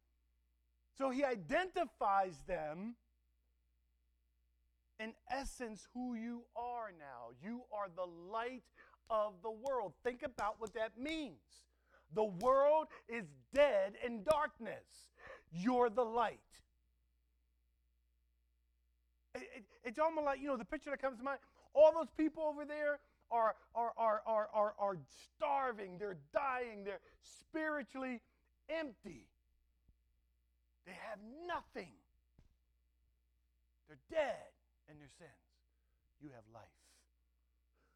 So 0.97 1.11
he 1.11 1.24
identifies 1.24 2.37
them 2.47 2.95
in 4.99 5.14
essence 5.31 5.89
who 5.95 6.14
you 6.14 6.43
are 6.55 6.93
now. 6.99 7.31
You 7.43 7.62
are 7.72 7.89
the 7.95 8.07
light 8.31 8.62
of 9.09 9.35
the 9.43 9.51
world. 9.51 9.95
Think 10.05 10.22
about 10.22 10.57
what 10.59 10.74
that 10.74 10.99
means. 10.99 11.41
The 12.15 12.25
world 12.25 12.89
is 13.09 13.25
dead 13.55 13.95
in 14.05 14.23
darkness. 14.25 14.85
You're 15.53 15.91
the 15.91 16.05
light. 16.05 16.41
It, 19.35 19.43
it, 19.57 19.65
it's 19.85 19.99
almost 19.99 20.25
like, 20.25 20.41
you 20.41 20.49
know, 20.49 20.57
the 20.57 20.65
picture 20.65 20.91
that 20.91 21.01
comes 21.01 21.19
to 21.19 21.25
mind 21.25 21.39
all 21.75 21.93
those 21.93 22.11
people 22.17 22.45
over 22.45 22.65
there 22.65 22.99
are, 23.31 23.55
are, 23.75 23.93
are, 23.97 24.23
are, 24.27 24.49
are, 24.53 24.75
are 24.79 24.97
starving, 25.37 25.99
they're 25.99 26.19
dying, 26.33 26.85
they're 26.85 27.01
spiritually 27.23 28.21
empty. 28.69 29.27
They 30.87 30.93
have 31.09 31.19
nothing. 31.47 31.93
They're 33.87 33.99
dead 34.11 34.51
in 34.91 34.99
their 34.99 35.11
sins. 35.19 35.31
You 36.21 36.31
have 36.35 36.45
life. 36.53 36.63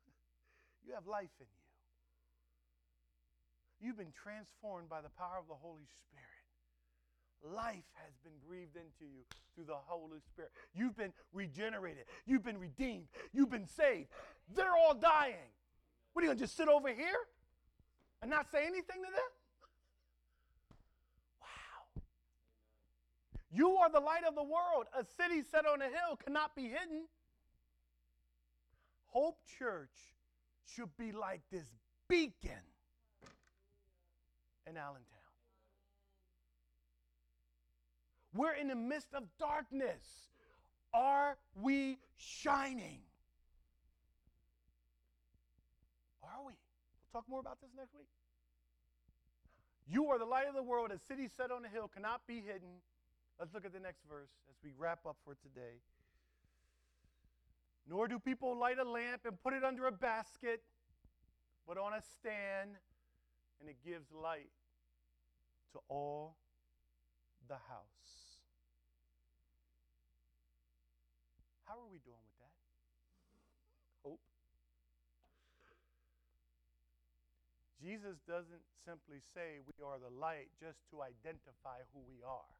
you 0.86 0.94
have 0.94 1.06
life 1.06 1.30
in 1.40 1.46
you. 1.46 1.63
You've 3.84 3.98
been 3.98 4.14
transformed 4.16 4.88
by 4.88 5.02
the 5.02 5.10
power 5.10 5.36
of 5.38 5.46
the 5.46 5.60
Holy 5.60 5.84
Spirit. 5.84 7.54
Life 7.54 7.84
has 7.92 8.14
been 8.24 8.32
breathed 8.48 8.76
into 8.76 9.04
you 9.04 9.20
through 9.54 9.66
the 9.66 9.76
Holy 9.76 10.20
Spirit. 10.32 10.52
You've 10.74 10.96
been 10.96 11.12
regenerated. 11.34 12.04
You've 12.24 12.42
been 12.42 12.56
redeemed. 12.56 13.08
You've 13.34 13.50
been 13.50 13.68
saved. 13.68 14.08
They're 14.56 14.72
all 14.72 14.94
dying. 14.94 15.52
What 16.14 16.22
are 16.22 16.24
you 16.24 16.28
going 16.30 16.38
to 16.38 16.44
just 16.44 16.56
sit 16.56 16.68
over 16.68 16.88
here 16.88 17.28
and 18.22 18.30
not 18.30 18.50
say 18.50 18.62
anything 18.62 19.04
to 19.04 19.10
them? 19.10 19.30
Wow. 21.42 22.02
You 23.52 23.76
are 23.76 23.90
the 23.90 24.00
light 24.00 24.24
of 24.26 24.34
the 24.34 24.42
world. 24.42 24.86
A 24.98 25.04
city 25.04 25.42
set 25.42 25.66
on 25.66 25.82
a 25.82 25.88
hill 25.88 26.16
cannot 26.24 26.56
be 26.56 26.62
hidden. 26.62 27.04
Hope 29.08 29.36
Church 29.58 30.14
should 30.64 30.96
be 30.96 31.12
like 31.12 31.42
this 31.52 31.66
beacon 32.08 32.62
in 34.68 34.76
Allentown. 34.76 35.04
We're 38.34 38.54
in 38.54 38.68
the 38.68 38.74
midst 38.74 39.14
of 39.14 39.24
darkness. 39.38 40.02
Are 40.92 41.36
we 41.60 41.98
shining? 42.16 43.00
Are 46.22 46.44
we? 46.44 46.52
We'll 46.52 47.20
talk 47.20 47.28
more 47.28 47.40
about 47.40 47.60
this 47.60 47.70
next 47.76 47.94
week. 47.94 48.08
You 49.86 50.06
are 50.06 50.18
the 50.18 50.24
light 50.24 50.48
of 50.48 50.54
the 50.54 50.62
world. 50.62 50.90
A 50.90 50.98
city 50.98 51.28
set 51.28 51.50
on 51.50 51.64
a 51.64 51.68
hill 51.68 51.88
cannot 51.92 52.26
be 52.26 52.36
hidden. 52.36 52.80
Let's 53.38 53.52
look 53.52 53.64
at 53.64 53.72
the 53.72 53.80
next 53.80 54.02
verse 54.08 54.30
as 54.48 54.56
we 54.64 54.70
wrap 54.78 55.00
up 55.06 55.16
for 55.24 55.34
today. 55.34 55.82
Nor 57.88 58.08
do 58.08 58.18
people 58.18 58.58
light 58.58 58.78
a 58.78 58.88
lamp 58.88 59.22
and 59.26 59.40
put 59.42 59.52
it 59.52 59.62
under 59.62 59.86
a 59.86 59.92
basket, 59.92 60.62
but 61.68 61.76
on 61.76 61.92
a 61.92 62.00
stand, 62.18 62.70
and 63.64 63.72
it 63.72 63.80
gives 63.80 64.04
light 64.12 64.52
to 65.72 65.80
all 65.88 66.36
the 67.48 67.56
house. 67.56 68.36
How 71.64 71.80
are 71.80 71.88
we 71.88 71.96
doing 72.04 72.20
with 72.20 72.38
that? 72.44 72.52
Hope. 74.04 74.20
Jesus 77.80 78.20
doesn't 78.28 78.60
simply 78.84 79.24
say 79.32 79.64
we 79.64 79.80
are 79.80 79.96
the 79.96 80.12
light 80.12 80.52
just 80.60 80.84
to 80.92 81.00
identify 81.00 81.80
who 81.96 82.04
we 82.04 82.20
are. 82.20 82.52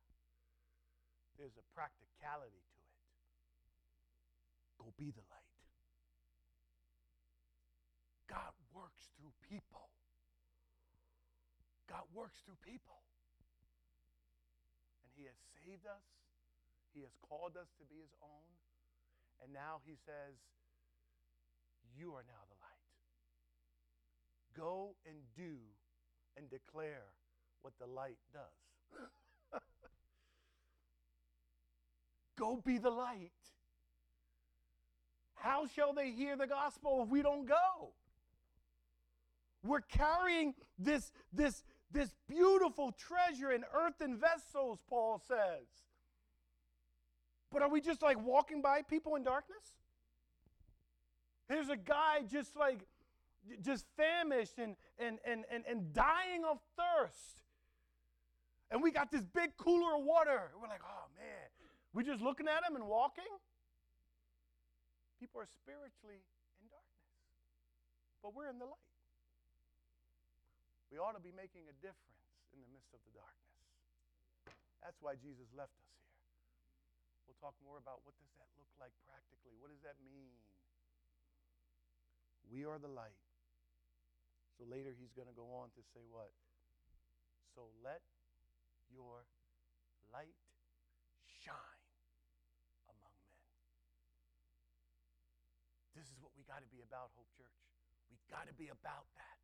There's 1.37 1.61
a 1.61 1.67
practicality 1.77 2.65
to 2.65 2.81
it. 2.81 3.05
Go 4.81 4.89
be 4.97 5.13
the 5.13 5.27
light. 5.29 5.53
God 8.25 8.57
works 8.73 9.13
through 9.21 9.37
people. 9.53 9.94
God 11.89 12.05
works 12.14 12.41
through 12.45 12.59
people. 12.64 13.03
And 15.05 15.11
He 15.16 15.24
has 15.28 15.39
saved 15.61 15.87
us, 15.87 16.05
He 16.95 17.03
has 17.03 17.12
called 17.28 17.57
us 17.57 17.68
to 17.80 17.85
be 17.87 18.01
His 18.01 18.14
own. 18.22 18.55
And 19.45 19.53
now 19.53 19.80
he 19.85 19.95
says, 20.07 20.35
You 21.99 22.14
are 22.14 22.24
now 22.26 22.43
the 22.49 22.57
light. 22.61 22.87
Go 24.57 24.95
and 25.07 25.16
do 25.37 25.57
and 26.37 26.49
declare 26.51 27.05
what 27.62 27.74
the 27.78 27.87
light 27.87 28.18
does. 28.32 29.01
go 32.39 32.62
be 32.64 32.78
the 32.78 32.91
light. 32.91 33.32
How 35.35 35.66
shall 35.66 35.93
they 35.93 36.11
hear 36.11 36.37
the 36.37 36.47
gospel 36.47 37.03
if 37.05 37.11
we 37.11 37.20
don't 37.20 37.47
go? 37.47 37.91
We're 39.62 39.82
carrying 39.82 40.55
this, 40.78 41.12
this, 41.32 41.64
this 41.95 42.11
beautiful 42.29 42.93
treasure 42.93 43.53
in 43.53 43.65
earthen 43.73 44.19
vessels, 44.19 44.81
Paul 44.91 45.23
says. 45.27 45.67
But 47.51 47.63
are 47.63 47.71
we 47.71 47.81
just 47.81 48.03
like 48.03 48.21
walking 48.21 48.61
by 48.61 48.83
people 48.83 49.15
in 49.15 49.23
darkness? 49.23 49.63
Here's 51.49 51.69
a 51.69 51.77
guy 51.77 52.23
just 52.31 52.57
like, 52.57 52.81
just 53.63 53.87
famished 53.97 54.59
and, 54.59 54.77
and, 54.99 55.19
and, 55.25 55.45
and, 55.51 55.65
and 55.71 55.93
dying 55.93 56.45
of 56.51 56.59
thirst. 56.77 57.43
And 58.71 58.83
we 58.83 58.91
got 58.91 59.13
this 59.13 59.23
big 59.23 59.57
cooler 59.57 59.95
of 59.97 60.05
water. 60.05 60.51
We're 60.61 60.69
like, 60.69 60.83
oh 60.85 61.07
man, 61.17 61.49
we're 61.93 62.03
just 62.03 62.21
looking 62.23 62.49
at 62.49 62.69
him 62.69 62.75
and 62.75 62.89
walking. 62.89 63.25
People 65.21 65.41
are 65.41 65.47
spiritually 65.63 66.25
in 66.61 66.67
darkness, 66.69 67.07
but 68.21 68.35
we're 68.35 68.51
in 68.51 68.59
the 68.59 68.65
light. 68.65 68.94
We 70.95 71.03
ought 71.03 71.19
to 71.19 71.27
be 71.27 71.35
making 71.35 71.67
a 71.67 71.75
difference 71.83 72.23
in 72.55 72.63
the 72.63 72.71
midst 72.71 72.95
of 72.95 73.03
the 73.03 73.11
darkness. 73.19 73.59
That's 74.79 74.95
why 75.03 75.19
Jesus 75.19 75.51
left 75.51 75.75
us 75.75 75.91
here. 75.91 76.15
We'll 77.27 77.41
talk 77.43 77.59
more 77.67 77.83
about 77.83 78.07
what 78.07 78.15
does 78.15 78.31
that 78.39 78.47
look 78.55 78.71
like 78.79 78.95
practically? 79.03 79.59
What 79.59 79.75
does 79.75 79.83
that 79.83 79.99
mean? 80.07 80.31
We 82.47 82.63
are 82.63 82.79
the 82.79 82.87
light. 82.87 83.19
So 84.55 84.63
later 84.71 84.95
he's 84.95 85.11
going 85.19 85.27
to 85.27 85.35
go 85.35 85.51
on 85.59 85.75
to 85.75 85.83
say 85.83 86.07
what? 86.15 86.31
So 87.59 87.67
let 87.83 88.07
your 88.87 89.27
light 90.15 90.39
shine 91.43 91.83
among 92.87 93.19
men. 93.27 93.43
This 95.99 96.07
is 96.07 96.15
what 96.23 96.31
we 96.39 96.47
got 96.47 96.63
to 96.63 96.71
be 96.71 96.87
about, 96.87 97.11
Hope 97.19 97.27
Church. 97.35 97.59
We 98.15 98.23
got 98.31 98.47
to 98.47 98.55
be 98.55 98.71
about 98.71 99.11
that. 99.19 99.35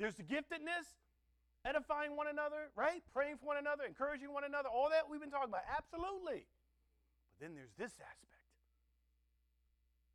There's 0.00 0.16
the 0.16 0.24
giftedness, 0.24 0.88
edifying 1.62 2.16
one 2.16 2.24
another, 2.26 2.72
right? 2.72 3.04
Praying 3.12 3.36
for 3.36 3.52
one 3.52 3.60
another, 3.60 3.84
encouraging 3.84 4.32
one 4.32 4.44
another, 4.48 4.72
all 4.72 4.88
that 4.88 5.04
we've 5.10 5.20
been 5.20 5.30
talking 5.30 5.52
about. 5.52 5.68
Absolutely. 5.68 6.48
But 7.28 7.36
then 7.44 7.52
there's 7.52 7.76
this 7.76 7.92
aspect 8.00 8.48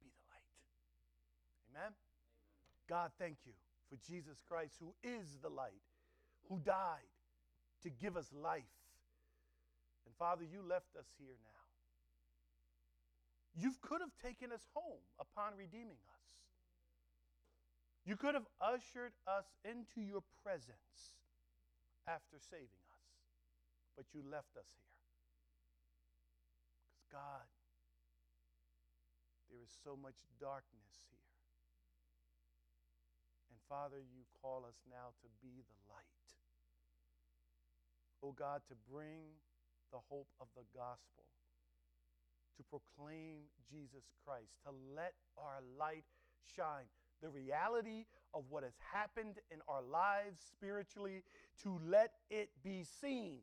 be 0.01 0.09
the 0.09 0.25
light. 0.33 0.49
Amen? 1.69 1.93
Amen? 1.93 1.93
God, 2.89 3.13
thank 3.21 3.37
you 3.45 3.53
for 3.85 4.01
Jesus 4.01 4.41
Christ, 4.49 4.73
who 4.81 4.89
is 5.05 5.37
the 5.43 5.53
light, 5.53 5.85
who 6.49 6.57
died 6.65 7.13
to 7.83 7.91
give 7.91 8.17
us 8.17 8.33
life. 8.33 8.63
And 10.09 10.15
Father, 10.17 10.41
you 10.41 10.65
left 10.67 10.97
us 10.97 11.05
here 11.21 11.37
now. 11.45 11.61
You 13.53 13.71
could 13.81 14.01
have 14.01 14.17
taken 14.17 14.51
us 14.51 14.65
home 14.73 15.05
upon 15.19 15.53
redeeming 15.57 16.01
us. 16.09 16.14
You 18.05 18.15
could 18.15 18.37
have 18.37 18.45
ushered 18.61 19.17
us 19.25 19.49
into 19.65 19.97
your 19.97 20.21
presence 20.45 21.17
after 22.05 22.37
saving 22.37 22.85
us, 22.93 23.05
but 23.97 24.05
you 24.13 24.21
left 24.21 24.53
us 24.53 24.69
here. 24.77 24.93
Because, 27.01 27.01
God, 27.09 27.49
there 29.49 29.57
is 29.57 29.73
so 29.81 29.97
much 29.97 30.13
darkness 30.37 30.93
here. 31.09 31.33
And, 33.49 33.57
Father, 33.65 33.97
you 33.97 34.21
call 34.37 34.69
us 34.69 34.77
now 34.85 35.17
to 35.25 35.27
be 35.41 35.65
the 35.65 35.79
light. 35.89 36.25
Oh, 38.21 38.37
God, 38.37 38.61
to 38.69 38.77
bring 38.85 39.33
the 39.89 40.01
hope 40.13 40.29
of 40.37 40.45
the 40.53 40.65
gospel, 40.77 41.25
to 42.57 42.61
proclaim 42.69 43.49
Jesus 43.65 44.05
Christ, 44.21 44.53
to 44.69 44.71
let 44.93 45.17
our 45.41 45.65
light 45.81 46.05
shine 46.53 46.85
the 47.21 47.29
reality 47.29 48.05
of 48.33 48.43
what 48.49 48.63
has 48.63 48.75
happened 48.91 49.39
in 49.51 49.59
our 49.67 49.81
lives 49.81 50.41
spiritually 50.51 51.23
to 51.63 51.79
let 51.85 52.11
it 52.29 52.49
be 52.63 52.83
seen. 53.01 53.39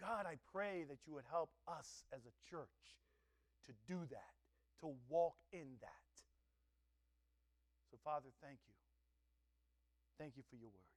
God, 0.00 0.26
I 0.26 0.38
pray 0.52 0.86
that 0.88 1.06
you 1.06 1.14
would 1.14 1.26
help 1.28 1.50
us 1.66 2.04
as 2.14 2.22
a 2.22 2.34
church 2.48 3.02
to 3.66 3.72
do 3.86 4.06
that, 4.10 4.38
to 4.80 4.94
walk 5.08 5.34
in 5.52 5.66
that. 5.82 6.12
So, 7.90 7.98
Father, 8.04 8.30
thank 8.40 8.62
you. 8.68 8.76
Thank 10.18 10.36
you 10.36 10.44
for 10.50 10.56
your 10.56 10.70
word. 10.70 10.94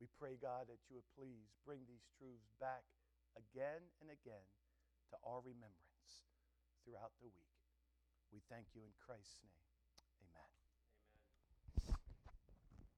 We 0.00 0.08
pray, 0.20 0.36
God, 0.40 0.68
that 0.68 0.80
you 0.88 0.96
would 0.96 1.08
please 1.16 1.52
bring 1.64 1.80
these 1.88 2.04
truths 2.16 2.52
back 2.60 2.84
again 3.36 3.80
and 4.00 4.08
again 4.12 4.44
to 5.12 5.16
our 5.24 5.40
remembrance 5.40 6.24
throughout 6.84 7.12
the 7.20 7.28
week. 7.32 7.55
We 8.36 8.42
thank 8.52 8.66
you 8.74 8.82
in 8.84 8.92
Christ's 9.00 9.40
name. 9.42 9.65